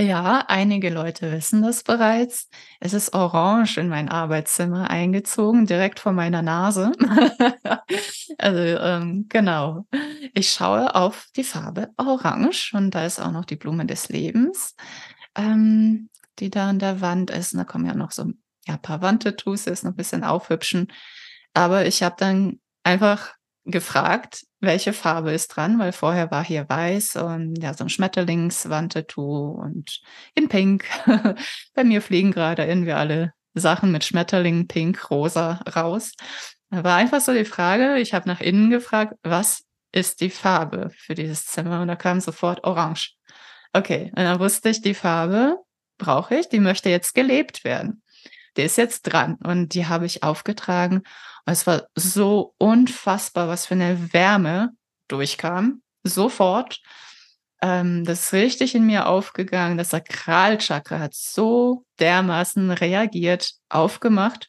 [0.00, 2.48] Ja, einige Leute wissen das bereits.
[2.78, 6.92] Es ist orange in mein Arbeitszimmer eingezogen, direkt vor meiner Nase.
[8.40, 9.86] Also, ähm, genau.
[10.32, 14.76] Ich schaue auf die Farbe Orange und da ist auch noch die Blume des Lebens,
[15.34, 17.52] ähm, die da an der Wand ist.
[17.52, 18.26] Und da kommen ja noch so
[18.66, 20.92] ja, ein paar Wandtattoos, das noch ein bisschen aufhübschen.
[21.54, 23.34] Aber ich habe dann einfach
[23.70, 29.50] gefragt, welche Farbe ist dran, weil vorher war hier weiß und ja, so ein Schmetterlingswandtattoo
[29.50, 30.00] und
[30.34, 30.84] in Pink.
[31.74, 36.12] Bei mir fliegen gerade irgendwie alle Sachen mit Schmetterling, Pink, Rosa raus.
[36.70, 40.90] Da war einfach so die Frage, ich habe nach innen gefragt, was ist die Farbe
[40.96, 41.80] für dieses Zimmer?
[41.80, 43.14] Und da kam sofort Orange.
[43.72, 45.56] Okay, und dann wusste ich, die Farbe
[45.98, 48.02] brauche ich, die möchte jetzt gelebt werden.
[48.56, 51.02] Die ist jetzt dran und die habe ich aufgetragen
[51.52, 54.70] es war so unfassbar, was für eine Wärme
[55.08, 55.82] durchkam.
[56.04, 56.80] Sofort.
[57.60, 59.78] Ähm, das ist richtig in mir aufgegangen.
[59.78, 64.48] Das Sakralchakra hat so dermaßen reagiert, aufgemacht.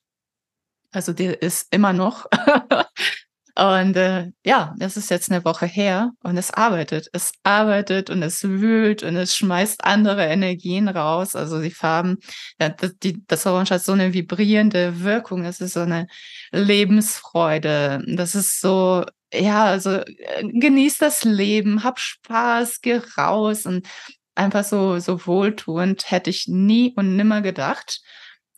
[0.91, 2.25] Also der ist immer noch
[3.55, 7.09] Und äh, ja, das ist jetzt eine Woche her und es arbeitet.
[7.13, 11.35] Es arbeitet und es wühlt und es schmeißt andere Energien raus.
[11.35, 12.17] Also die Farben,
[12.59, 15.43] ja, das, die, das Orange hat so eine vibrierende Wirkung.
[15.43, 16.07] Es ist so eine
[16.51, 18.03] Lebensfreude.
[18.07, 23.87] Das ist so, ja, also äh, genieß das Leben, hab Spaß, geh raus und
[24.35, 28.01] einfach so, so wohltuend hätte ich nie und nimmer gedacht.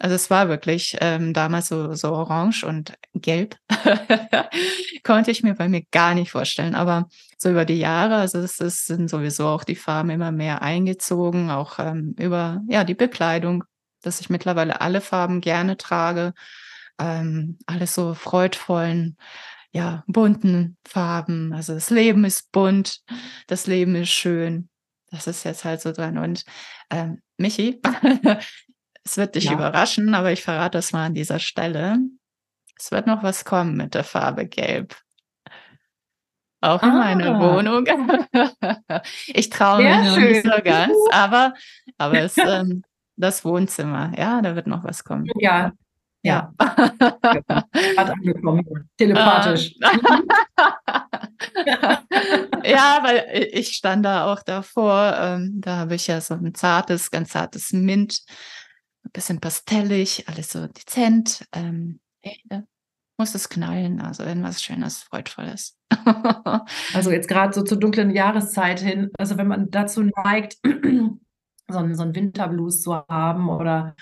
[0.01, 3.55] Also es war wirklich ähm, damals so, so orange und gelb.
[5.03, 6.73] Konnte ich mir bei mir gar nicht vorstellen.
[6.73, 10.63] Aber so über die Jahre, also es, es sind sowieso auch die Farben immer mehr
[10.63, 13.63] eingezogen, auch ähm, über ja die Bekleidung,
[14.01, 16.33] dass ich mittlerweile alle Farben gerne trage.
[16.99, 19.17] Ähm, alles so freudvollen,
[19.71, 21.53] ja, bunten Farben.
[21.53, 23.01] Also das Leben ist bunt,
[23.45, 24.67] das Leben ist schön.
[25.11, 26.17] Das ist jetzt halt so dran.
[26.17, 26.43] Und
[26.89, 27.81] ähm, Michi,
[29.03, 29.53] es wird dich ja.
[29.53, 31.97] überraschen, aber ich verrate es mal an dieser Stelle.
[32.77, 34.95] Es wird noch was kommen mit der Farbe Gelb.
[36.61, 36.99] Auch in ah.
[36.99, 37.85] meine Wohnung.
[39.27, 41.53] ich traue mich noch nicht so ganz, aber,
[41.97, 42.83] aber es, ähm,
[43.17, 45.27] das Wohnzimmer, ja, da wird noch was kommen.
[45.39, 45.71] Ja.
[46.23, 46.53] Ja.
[46.59, 48.63] Hat angekommen.
[48.95, 49.73] Telepathisch.
[52.63, 55.15] ja, weil ich stand da auch davor.
[55.19, 58.21] Ähm, da habe ich ja so ein zartes, ganz zartes Mint
[59.03, 61.45] ein bisschen pastellig, alles so dezent.
[61.53, 61.99] Ähm,
[63.17, 65.77] muss es knallen, also wenn was Schönes, Freudvolles.
[66.93, 71.95] also jetzt gerade so zur dunklen Jahreszeit hin, also wenn man dazu neigt, so einen,
[71.95, 73.95] so einen Winterblues zu haben oder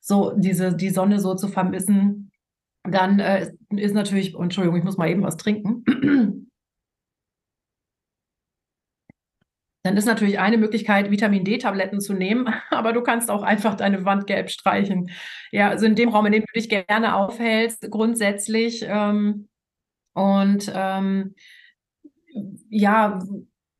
[0.00, 2.30] so diese, die Sonne so zu vermissen,
[2.84, 5.84] dann äh, ist natürlich, Entschuldigung, ich muss mal eben was trinken.
[9.88, 14.04] Dann ist natürlich eine Möglichkeit, Vitamin D-Tabletten zu nehmen, aber du kannst auch einfach deine
[14.04, 15.10] Wand gelb streichen.
[15.50, 18.84] Ja, also in dem Raum, in dem du dich gerne aufhältst, grundsätzlich.
[18.86, 19.48] Ähm,
[20.12, 21.34] und ähm,
[22.68, 23.18] ja,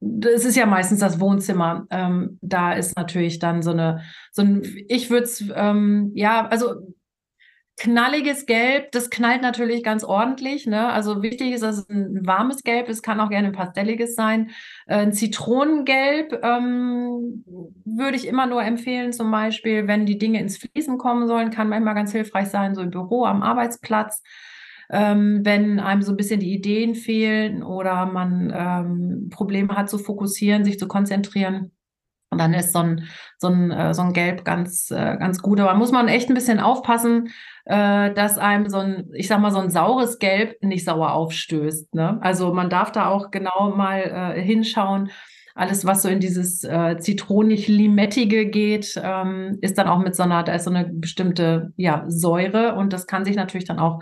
[0.00, 1.86] es ist ja meistens das Wohnzimmer.
[1.90, 4.00] Ähm, da ist natürlich dann so eine,
[4.32, 6.94] so ein, ich würde es, ähm, ja, also
[7.78, 10.66] knalliges Gelb, das knallt natürlich ganz ordentlich.
[10.66, 10.88] Ne?
[10.88, 14.50] Also wichtig ist, dass es ein warmes Gelb ist, kann auch gerne ein pastelliges sein.
[14.86, 17.44] Äh, ein Zitronengelb ähm,
[17.84, 21.68] würde ich immer nur empfehlen, zum Beispiel, wenn die Dinge ins Fließen kommen sollen, kann
[21.68, 24.22] manchmal ganz hilfreich sein, so im Büro, am Arbeitsplatz.
[24.90, 29.98] Ähm, wenn einem so ein bisschen die Ideen fehlen oder man ähm, Probleme hat zu
[29.98, 31.72] fokussieren, sich zu konzentrieren,
[32.30, 33.08] und dann ist so ein,
[33.38, 35.60] so ein, äh, so ein Gelb ganz, äh, ganz gut.
[35.60, 37.30] Aber muss man echt ein bisschen aufpassen,
[37.64, 41.94] äh, dass einem so ein, ich sag mal, so ein saures Gelb nicht sauer aufstößt.
[41.94, 42.18] Ne?
[42.20, 45.10] Also man darf da auch genau mal hinschauen.
[45.54, 50.44] Alles, was so in dieses äh, zitronig-limettige geht, ähm, ist dann auch mit so einer,
[50.44, 54.00] da ist so eine bestimmte ja, Säure und das kann sich natürlich dann auch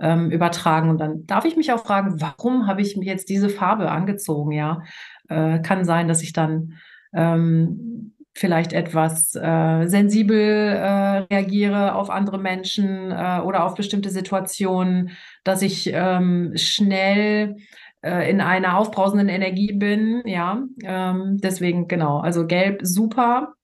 [0.00, 0.90] ähm, übertragen.
[0.90, 4.52] Und dann darf ich mich auch fragen, warum habe ich mir jetzt diese Farbe angezogen?
[4.52, 4.82] Ja,
[5.28, 6.74] äh, kann sein, dass ich dann
[7.12, 15.10] ähm, vielleicht etwas äh, sensibel äh, reagiere auf andere Menschen äh, oder auf bestimmte Situationen,
[15.44, 17.56] dass ich ähm, schnell
[18.02, 20.22] äh, in einer aufbrausenden Energie bin.
[20.24, 22.20] Ja, ähm, deswegen genau.
[22.20, 23.54] Also Gelb super,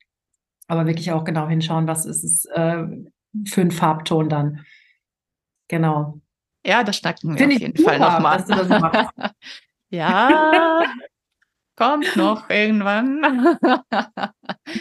[0.67, 2.85] aber wirklich auch genau hinschauen, was ist es äh,
[3.47, 4.65] für ein Farbton dann.
[5.69, 6.21] Genau.
[6.65, 9.09] Ja, das schnacken wir Find auf jeden super, Fall nochmal.
[9.91, 10.83] ja,
[11.79, 13.23] kommt noch irgendwann.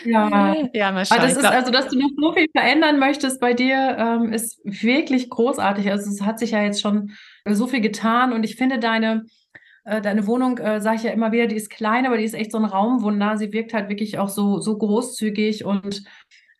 [0.04, 1.22] ja, ja mal schauen.
[1.22, 5.30] Das ist, also, dass du noch so viel verändern möchtest bei dir, ähm, ist wirklich
[5.30, 5.90] großartig.
[5.92, 7.12] Also es hat sich ja jetzt schon
[7.46, 9.26] so viel getan und ich finde deine
[9.86, 12.34] äh, deine Wohnung, äh, sage ich ja immer wieder, die ist klein, aber die ist
[12.34, 13.38] echt so ein Raumwunder.
[13.38, 16.04] Sie wirkt halt wirklich auch so, so großzügig und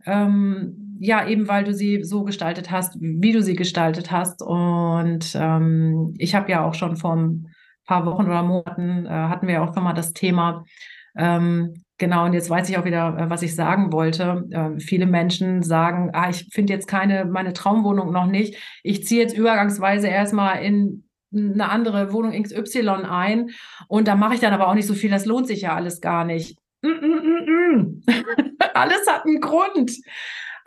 [0.06, 4.42] ähm, ja, eben weil du sie so gestaltet hast, wie du sie gestaltet hast.
[4.42, 7.54] Und ähm, ich habe ja auch schon vor ein
[7.88, 10.66] paar Wochen oder Monaten äh, hatten wir ja auch schon mal das Thema.
[11.18, 14.46] Ähm, genau, und jetzt weiß ich auch wieder, äh, was ich sagen wollte.
[14.52, 18.62] Äh, viele Menschen sagen, ah, ich finde jetzt keine, meine Traumwohnung noch nicht.
[18.84, 23.50] Ich ziehe jetzt übergangsweise erstmal in eine andere Wohnung XY ein
[23.88, 26.00] und da mache ich dann aber auch nicht so viel, das lohnt sich ja alles
[26.00, 26.58] gar nicht.
[26.82, 28.04] Mm, mm, mm,
[28.74, 29.92] alles hat einen Grund.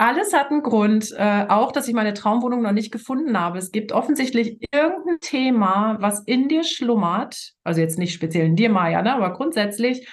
[0.00, 1.12] Alles hat einen Grund.
[1.14, 3.58] Äh, auch, dass ich meine Traumwohnung noch nicht gefunden habe.
[3.58, 7.52] Es gibt offensichtlich irgendein Thema, was in dir schlummert.
[7.64, 10.08] Also jetzt nicht speziell in dir, Maja, ne, aber grundsätzlich,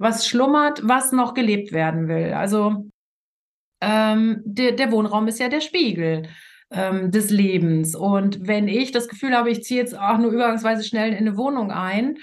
[0.00, 2.32] was schlummert, was noch gelebt werden will.
[2.32, 2.90] Also
[3.80, 6.28] ähm, der, der Wohnraum ist ja der Spiegel
[6.72, 7.94] ähm, des Lebens.
[7.94, 11.36] Und wenn ich das Gefühl habe, ich ziehe jetzt auch nur übergangsweise schnell in eine
[11.36, 12.18] Wohnung ein,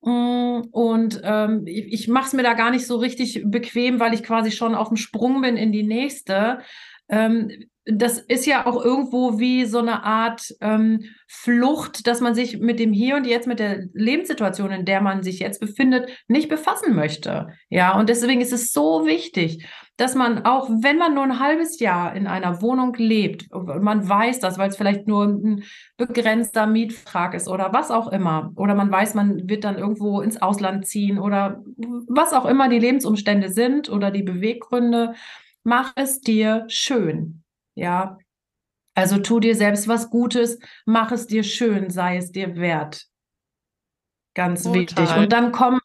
[0.00, 4.22] und ähm, ich, ich mache es mir da gar nicht so richtig bequem, weil ich
[4.22, 6.60] quasi schon auf dem Sprung bin in die nächste.
[7.08, 7.50] Ähm,
[7.90, 12.78] das ist ja auch irgendwo wie so eine Art ähm, Flucht, dass man sich mit
[12.78, 16.94] dem Hier und Jetzt, mit der Lebenssituation, in der man sich jetzt befindet, nicht befassen
[16.94, 17.48] möchte.
[17.70, 19.66] Ja, und deswegen ist es so wichtig,
[19.98, 24.38] dass man auch, wenn man nur ein halbes Jahr in einer Wohnung lebt, man weiß
[24.38, 25.64] das, weil es vielleicht nur ein
[25.96, 30.40] begrenzter Mietvertrag ist oder was auch immer, oder man weiß, man wird dann irgendwo ins
[30.40, 31.64] Ausland ziehen oder
[32.06, 35.14] was auch immer die Lebensumstände sind oder die Beweggründe,
[35.64, 37.42] mach es dir schön.
[37.74, 38.18] Ja.
[38.94, 43.04] Also tu dir selbst was Gutes, mach es dir schön, sei es dir wert.
[44.34, 44.80] Ganz Total.
[44.80, 45.16] wichtig.
[45.16, 45.80] Und dann kommen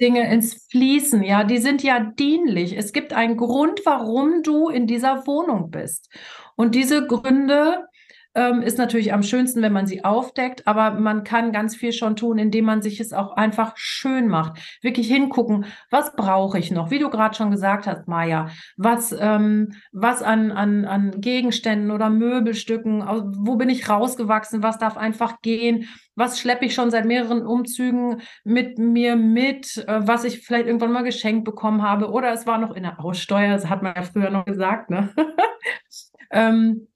[0.00, 2.76] Dinge ins Fließen, ja, die sind ja dienlich.
[2.76, 6.10] Es gibt einen Grund, warum du in dieser Wohnung bist.
[6.56, 7.86] Und diese Gründe
[8.34, 12.16] ähm, ist natürlich am schönsten, wenn man sie aufdeckt, aber man kann ganz viel schon
[12.16, 14.58] tun, indem man sich es auch einfach schön macht.
[14.82, 16.90] Wirklich hingucken, was brauche ich noch?
[16.90, 22.10] Wie du gerade schon gesagt hast, Maja, was, ähm, was an, an, an Gegenständen oder
[22.10, 23.02] Möbelstücken,
[23.36, 25.88] wo bin ich rausgewachsen, was darf einfach gehen?
[26.16, 30.92] Was schleppe ich schon seit mehreren Umzügen mit mir mit, äh, was ich vielleicht irgendwann
[30.92, 32.10] mal geschenkt bekommen habe?
[32.10, 35.10] Oder es war noch in der Aussteuer, das hat man ja früher noch gesagt, ne?
[36.30, 36.88] ähm,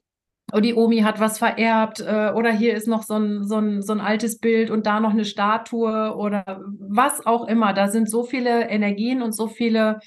[0.52, 3.82] oh, die Omi hat was vererbt äh, oder hier ist noch so ein, so, ein,
[3.82, 7.72] so ein altes Bild und da noch eine Statue oder was auch immer.
[7.72, 10.00] Da sind so viele Energien und so viele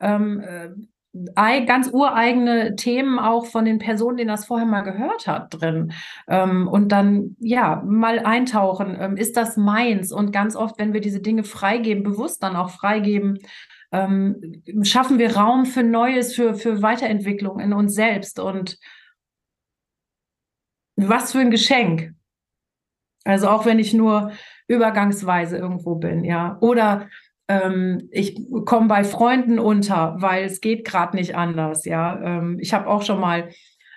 [0.00, 0.70] ähm, äh,
[1.12, 5.92] ganz ureigene Themen auch von den Personen, denen das vorher mal gehört hat, drin.
[6.26, 8.96] Ähm, und dann, ja, mal eintauchen.
[8.98, 10.10] Ähm, ist das meins?
[10.10, 13.38] Und ganz oft, wenn wir diese Dinge freigeben, bewusst dann auch freigeben,
[13.92, 18.40] ähm, schaffen wir Raum für Neues, für, für Weiterentwicklung in uns selbst.
[18.40, 18.78] Und
[20.96, 22.14] was für ein Geschenk.
[23.24, 24.32] Also auch wenn ich nur
[24.66, 26.56] übergangsweise irgendwo bin, ja.
[26.60, 27.08] Oder
[27.52, 32.20] ähm, ich komme bei Freunden unter, weil es geht gerade nicht anders, ja.
[32.22, 33.50] Ähm, ich habe auch schon mal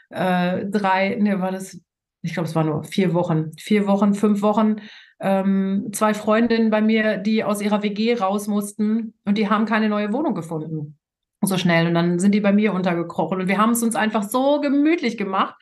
[0.10, 1.80] äh, drei, ne, war das,
[2.22, 4.78] ich glaube, es war nur vier Wochen, vier Wochen, fünf Wochen,
[5.20, 9.90] ähm, zwei Freundinnen bei mir, die aus ihrer WG raus mussten und die haben keine
[9.90, 10.98] neue Wohnung gefunden.
[11.42, 11.88] So schnell.
[11.88, 13.40] Und dann sind die bei mir untergekrochen.
[13.40, 15.56] Und wir haben es uns einfach so gemütlich gemacht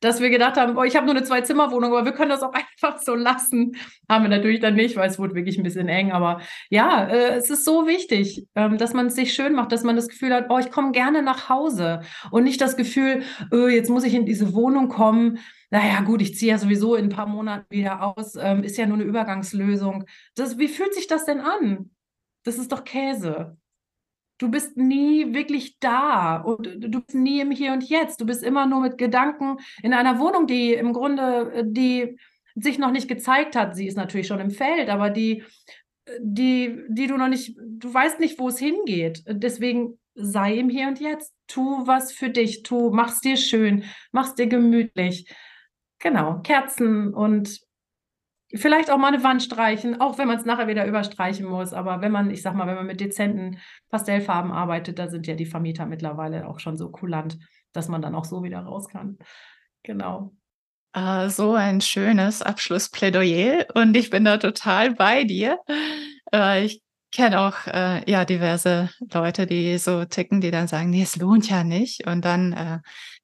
[0.00, 2.52] dass wir gedacht haben, boah, ich habe nur eine Zwei-Zimmer-Wohnung, aber wir können das auch
[2.82, 3.76] einfach so lassen.
[4.08, 6.12] Haben wir natürlich dann nicht, weil es wurde wirklich ein bisschen eng.
[6.12, 6.40] Aber
[6.70, 9.96] ja, äh, es ist so wichtig, ähm, dass man es sich schön macht, dass man
[9.96, 13.22] das Gefühl hat, oh, ich komme gerne nach Hause und nicht das Gefühl,
[13.52, 15.38] oh, jetzt muss ich in diese Wohnung kommen.
[15.70, 18.86] Naja, gut, ich ziehe ja sowieso in ein paar Monaten wieder aus, ähm, ist ja
[18.86, 20.04] nur eine Übergangslösung.
[20.34, 21.90] Das, wie fühlt sich das denn an?
[22.44, 23.56] Das ist doch Käse.
[24.40, 28.22] Du bist nie wirklich da und du bist nie im Hier und Jetzt.
[28.22, 32.16] Du bist immer nur mit Gedanken in einer Wohnung, die im Grunde, äh, die
[32.54, 33.76] sich noch nicht gezeigt hat.
[33.76, 35.44] Sie ist natürlich schon im Feld, aber die,
[36.20, 39.22] die, die du noch nicht, du weißt nicht, wo es hingeht.
[39.26, 41.34] Deswegen sei im Hier und Jetzt.
[41.46, 42.62] Tu was für dich.
[42.62, 45.30] Tu, mach's dir schön, mach's dir gemütlich.
[45.98, 47.60] genau, Kerzen und
[48.54, 51.72] vielleicht auch mal eine Wand streichen, auch wenn man es nachher wieder überstreichen muss.
[51.72, 53.58] Aber wenn man, ich sag mal, wenn man mit dezenten
[53.90, 57.38] Pastellfarben arbeitet, da sind ja die Vermieter mittlerweile auch schon so kulant,
[57.72, 59.18] dass man dann auch so wieder raus kann.
[59.82, 60.32] Genau.
[60.92, 65.58] Ah, so ein schönes Abschlussplädoyer und ich bin da total bei dir.
[66.32, 66.82] Äh, ich
[67.12, 71.48] kenne auch äh, ja diverse Leute, die so ticken, die dann sagen, nee, es lohnt
[71.48, 72.06] ja nicht.
[72.06, 72.78] Und dann äh,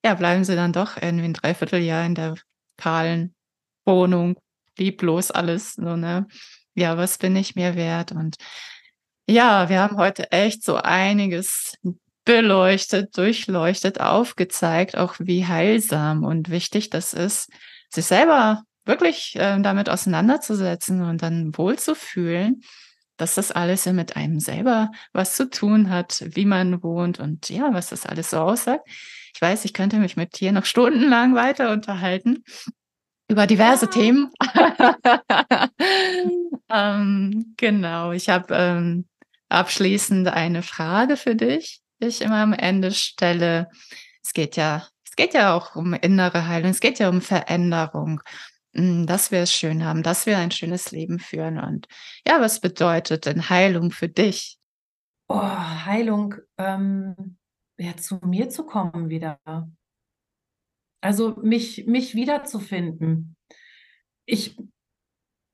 [0.04, 2.34] ja, bleiben sie dann doch irgendwie ein Dreivierteljahr in der
[2.76, 3.34] kahlen
[3.84, 4.36] Wohnung,
[4.78, 5.74] lieblos alles.
[5.74, 6.26] So, ne?
[6.74, 8.12] Ja, was bin ich mir wert?
[8.12, 8.36] Und
[9.26, 11.74] ja, wir haben heute echt so einiges
[12.24, 17.48] beleuchtet, durchleuchtet, aufgezeigt, auch wie heilsam und wichtig das ist,
[17.88, 22.62] sich selber wirklich äh, damit auseinanderzusetzen und dann wohlzufühlen,
[23.16, 27.48] dass das alles ja mit einem selber was zu tun hat, wie man wohnt und
[27.48, 28.86] ja, was das alles so aussagt.
[29.34, 32.44] Ich weiß, ich könnte mich mit dir noch stundenlang weiter unterhalten
[33.28, 33.90] über diverse ja.
[33.90, 34.32] Themen.
[36.70, 39.06] ähm, genau, ich habe ähm,
[39.48, 43.68] abschließend eine Frage für dich, die ich immer am Ende stelle.
[44.22, 48.20] Es geht ja, es geht ja auch um innere Heilung, es geht ja um Veränderung,
[48.74, 51.58] hm, dass wir es schön haben, dass wir ein schönes Leben führen.
[51.58, 51.86] Und
[52.26, 54.58] ja, was bedeutet denn Heilung für dich?
[55.28, 57.36] Oh, Heilung, ähm,
[57.78, 59.38] ja, zu mir zu kommen wieder.
[61.06, 63.36] Also mich, mich wiederzufinden.
[64.24, 64.60] Ich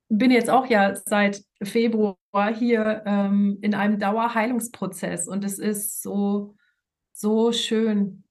[0.09, 2.17] bin jetzt auch ja seit Februar
[2.51, 6.55] hier ähm, in einem Dauerheilungsprozess und es ist so,
[7.11, 8.23] so schön.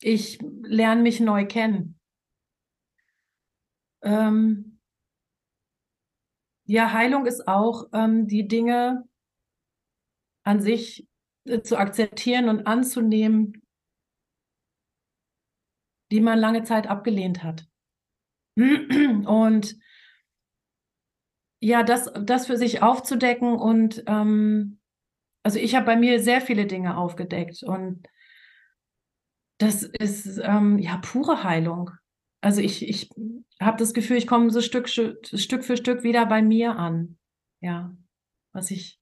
[0.00, 2.00] Ich lerne mich neu kennen.
[4.02, 4.80] Ähm,
[6.64, 9.08] ja, Heilung ist auch ähm, die Dinge
[10.42, 11.06] an sich
[11.44, 13.59] äh, zu akzeptieren und anzunehmen,
[16.10, 17.66] die man lange Zeit abgelehnt hat.
[18.56, 19.76] Und
[21.60, 24.80] ja, das, das für sich aufzudecken und ähm,
[25.42, 28.06] also ich habe bei mir sehr viele Dinge aufgedeckt und
[29.58, 31.90] das ist ähm, ja pure Heilung.
[32.40, 33.10] Also ich, ich
[33.60, 37.18] habe das Gefühl, ich komme so Stück, Stück für Stück wieder bei mir an.
[37.60, 37.94] Ja,
[38.52, 38.98] was ich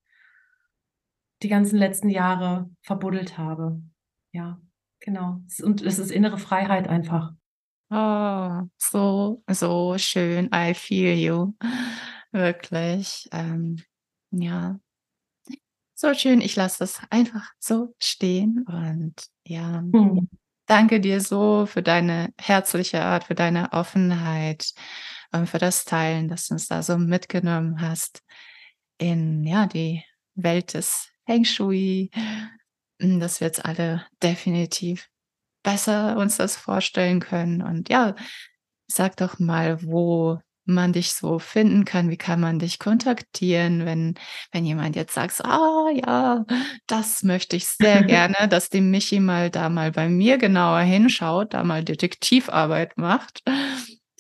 [1.42, 3.80] die ganzen letzten Jahre verbuddelt habe.
[4.32, 4.61] Ja,
[5.01, 5.40] genau.
[5.62, 7.32] Und es ist innere Freiheit einfach.
[7.90, 10.51] Oh, so, so schön.
[10.55, 11.55] I feel you.
[12.32, 13.28] Wirklich.
[13.32, 13.82] Ähm,
[14.30, 14.78] ja.
[15.94, 16.40] So schön.
[16.40, 19.80] Ich lasse das einfach so stehen und ja.
[19.80, 20.28] Hm.
[20.66, 24.74] Danke dir so für deine herzliche Art, für deine Offenheit
[25.32, 28.22] und für das Teilen, dass du uns da so mitgenommen hast
[28.99, 32.11] in ja die Welt des Feng Shui,
[32.99, 35.09] dass wir jetzt alle definitiv
[35.62, 37.62] besser uns das vorstellen können.
[37.62, 38.14] Und ja,
[38.86, 44.14] sag doch mal, wo man dich so finden kann, wie kann man dich kontaktieren, wenn,
[44.53, 46.44] wenn jemand jetzt sagt, ah ja,
[46.86, 51.55] das möchte ich sehr gerne, dass die Michi mal da mal bei mir genauer hinschaut,
[51.55, 53.42] da mal Detektivarbeit macht.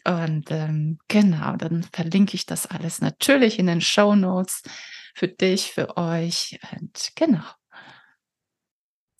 [0.06, 4.62] Und ähm, genau, dann verlinke ich das alles natürlich in den Show Notes
[5.14, 6.58] für dich, für euch.
[6.72, 7.44] Und genau.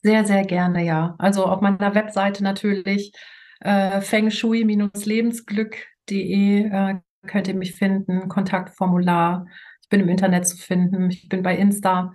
[0.02, 1.14] Sehr, sehr gerne, ja.
[1.18, 3.12] Also auf meiner Webseite natürlich
[3.60, 6.94] äh, Feng Shui-lebensglück.de äh,
[7.26, 9.46] könnt ihr mich finden, Kontaktformular.
[9.82, 11.10] Ich bin im Internet zu finden.
[11.10, 12.12] Ich bin bei Insta,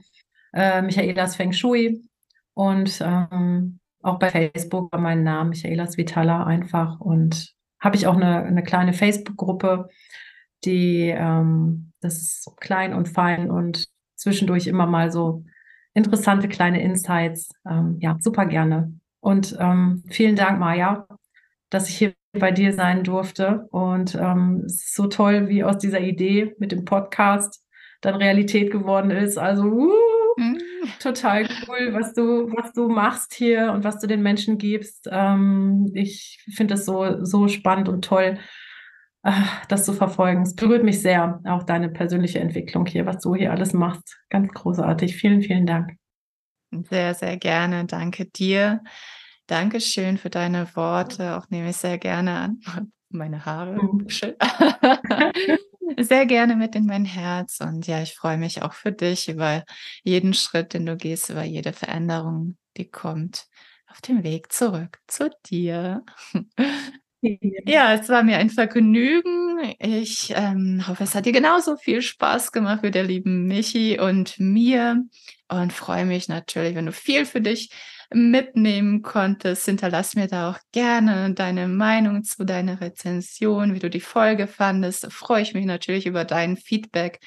[0.54, 2.02] äh, Michaelas Feng Shui
[2.54, 7.02] und ähm, auch bei Facebook bei meinem Namen, Michaelas Vitala einfach.
[7.02, 9.90] Und habe ich auch eine, eine kleine Facebook-Gruppe,
[10.64, 15.44] die ähm, das ist klein und fein und zwischendurch immer mal so
[15.94, 17.50] interessante kleine Insights.
[17.70, 18.94] Ähm, ja, super gerne.
[19.20, 21.08] Und ähm, vielen Dank, Maja,
[21.70, 23.68] dass ich hier bei dir sein durfte.
[23.72, 27.64] Und ähm, es ist so toll, wie aus dieser Idee mit dem Podcast
[28.02, 29.38] dann Realität geworden ist.
[29.38, 29.94] Also uh,
[30.38, 30.60] mhm.
[31.00, 35.08] total cool, was du, was du machst hier und was du den Menschen gibst.
[35.12, 38.40] Ähm, ich finde es so, so spannend und toll,
[39.70, 40.42] das zu verfolgen.
[40.42, 44.18] Es berührt mich sehr, auch deine persönliche Entwicklung hier, was du hier alles machst.
[44.30, 45.16] Ganz großartig.
[45.16, 45.94] Vielen, vielen Dank.
[46.90, 47.86] Sehr, sehr gerne.
[47.86, 48.84] Danke dir.
[49.48, 51.38] Dankeschön für deine Worte.
[51.38, 52.60] Auch nehme ich sehr gerne an.
[53.10, 53.82] Meine Haare.
[53.82, 54.08] Mhm.
[56.04, 57.60] sehr gerne mit in mein Herz.
[57.62, 59.64] Und ja, ich freue mich auch für dich über
[60.04, 63.46] jeden Schritt, den du gehst, über jede Veränderung, die kommt
[63.88, 66.04] auf dem Weg zurück zu dir.
[67.66, 69.74] Ja, es war mir ein Vergnügen.
[69.80, 74.38] Ich ähm, hoffe, es hat dir genauso viel Spaß gemacht wie der lieben Michi und
[74.40, 75.02] mir
[75.48, 77.70] und freue mich natürlich, wenn du viel für dich
[78.14, 79.66] mitnehmen konntest.
[79.66, 85.12] Hinterlass mir da auch gerne deine Meinung zu deiner Rezension, wie du die Folge fandest.
[85.12, 87.20] Freue ich mich natürlich über dein Feedback.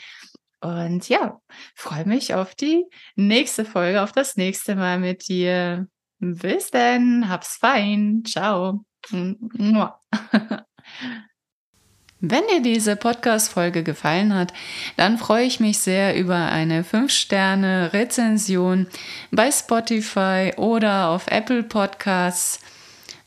[0.60, 1.40] Und ja,
[1.74, 2.84] freue mich auf die
[3.14, 5.86] nächste Folge, auf das nächste Mal mit dir.
[6.18, 8.22] Bis denn, hab's fein.
[8.26, 8.84] Ciao.
[12.20, 14.54] Wenn dir diese Podcast-Folge gefallen hat,
[14.96, 18.86] dann freue ich mich sehr über eine 5-Sterne-Rezension
[19.30, 22.60] bei Spotify oder auf Apple Podcasts.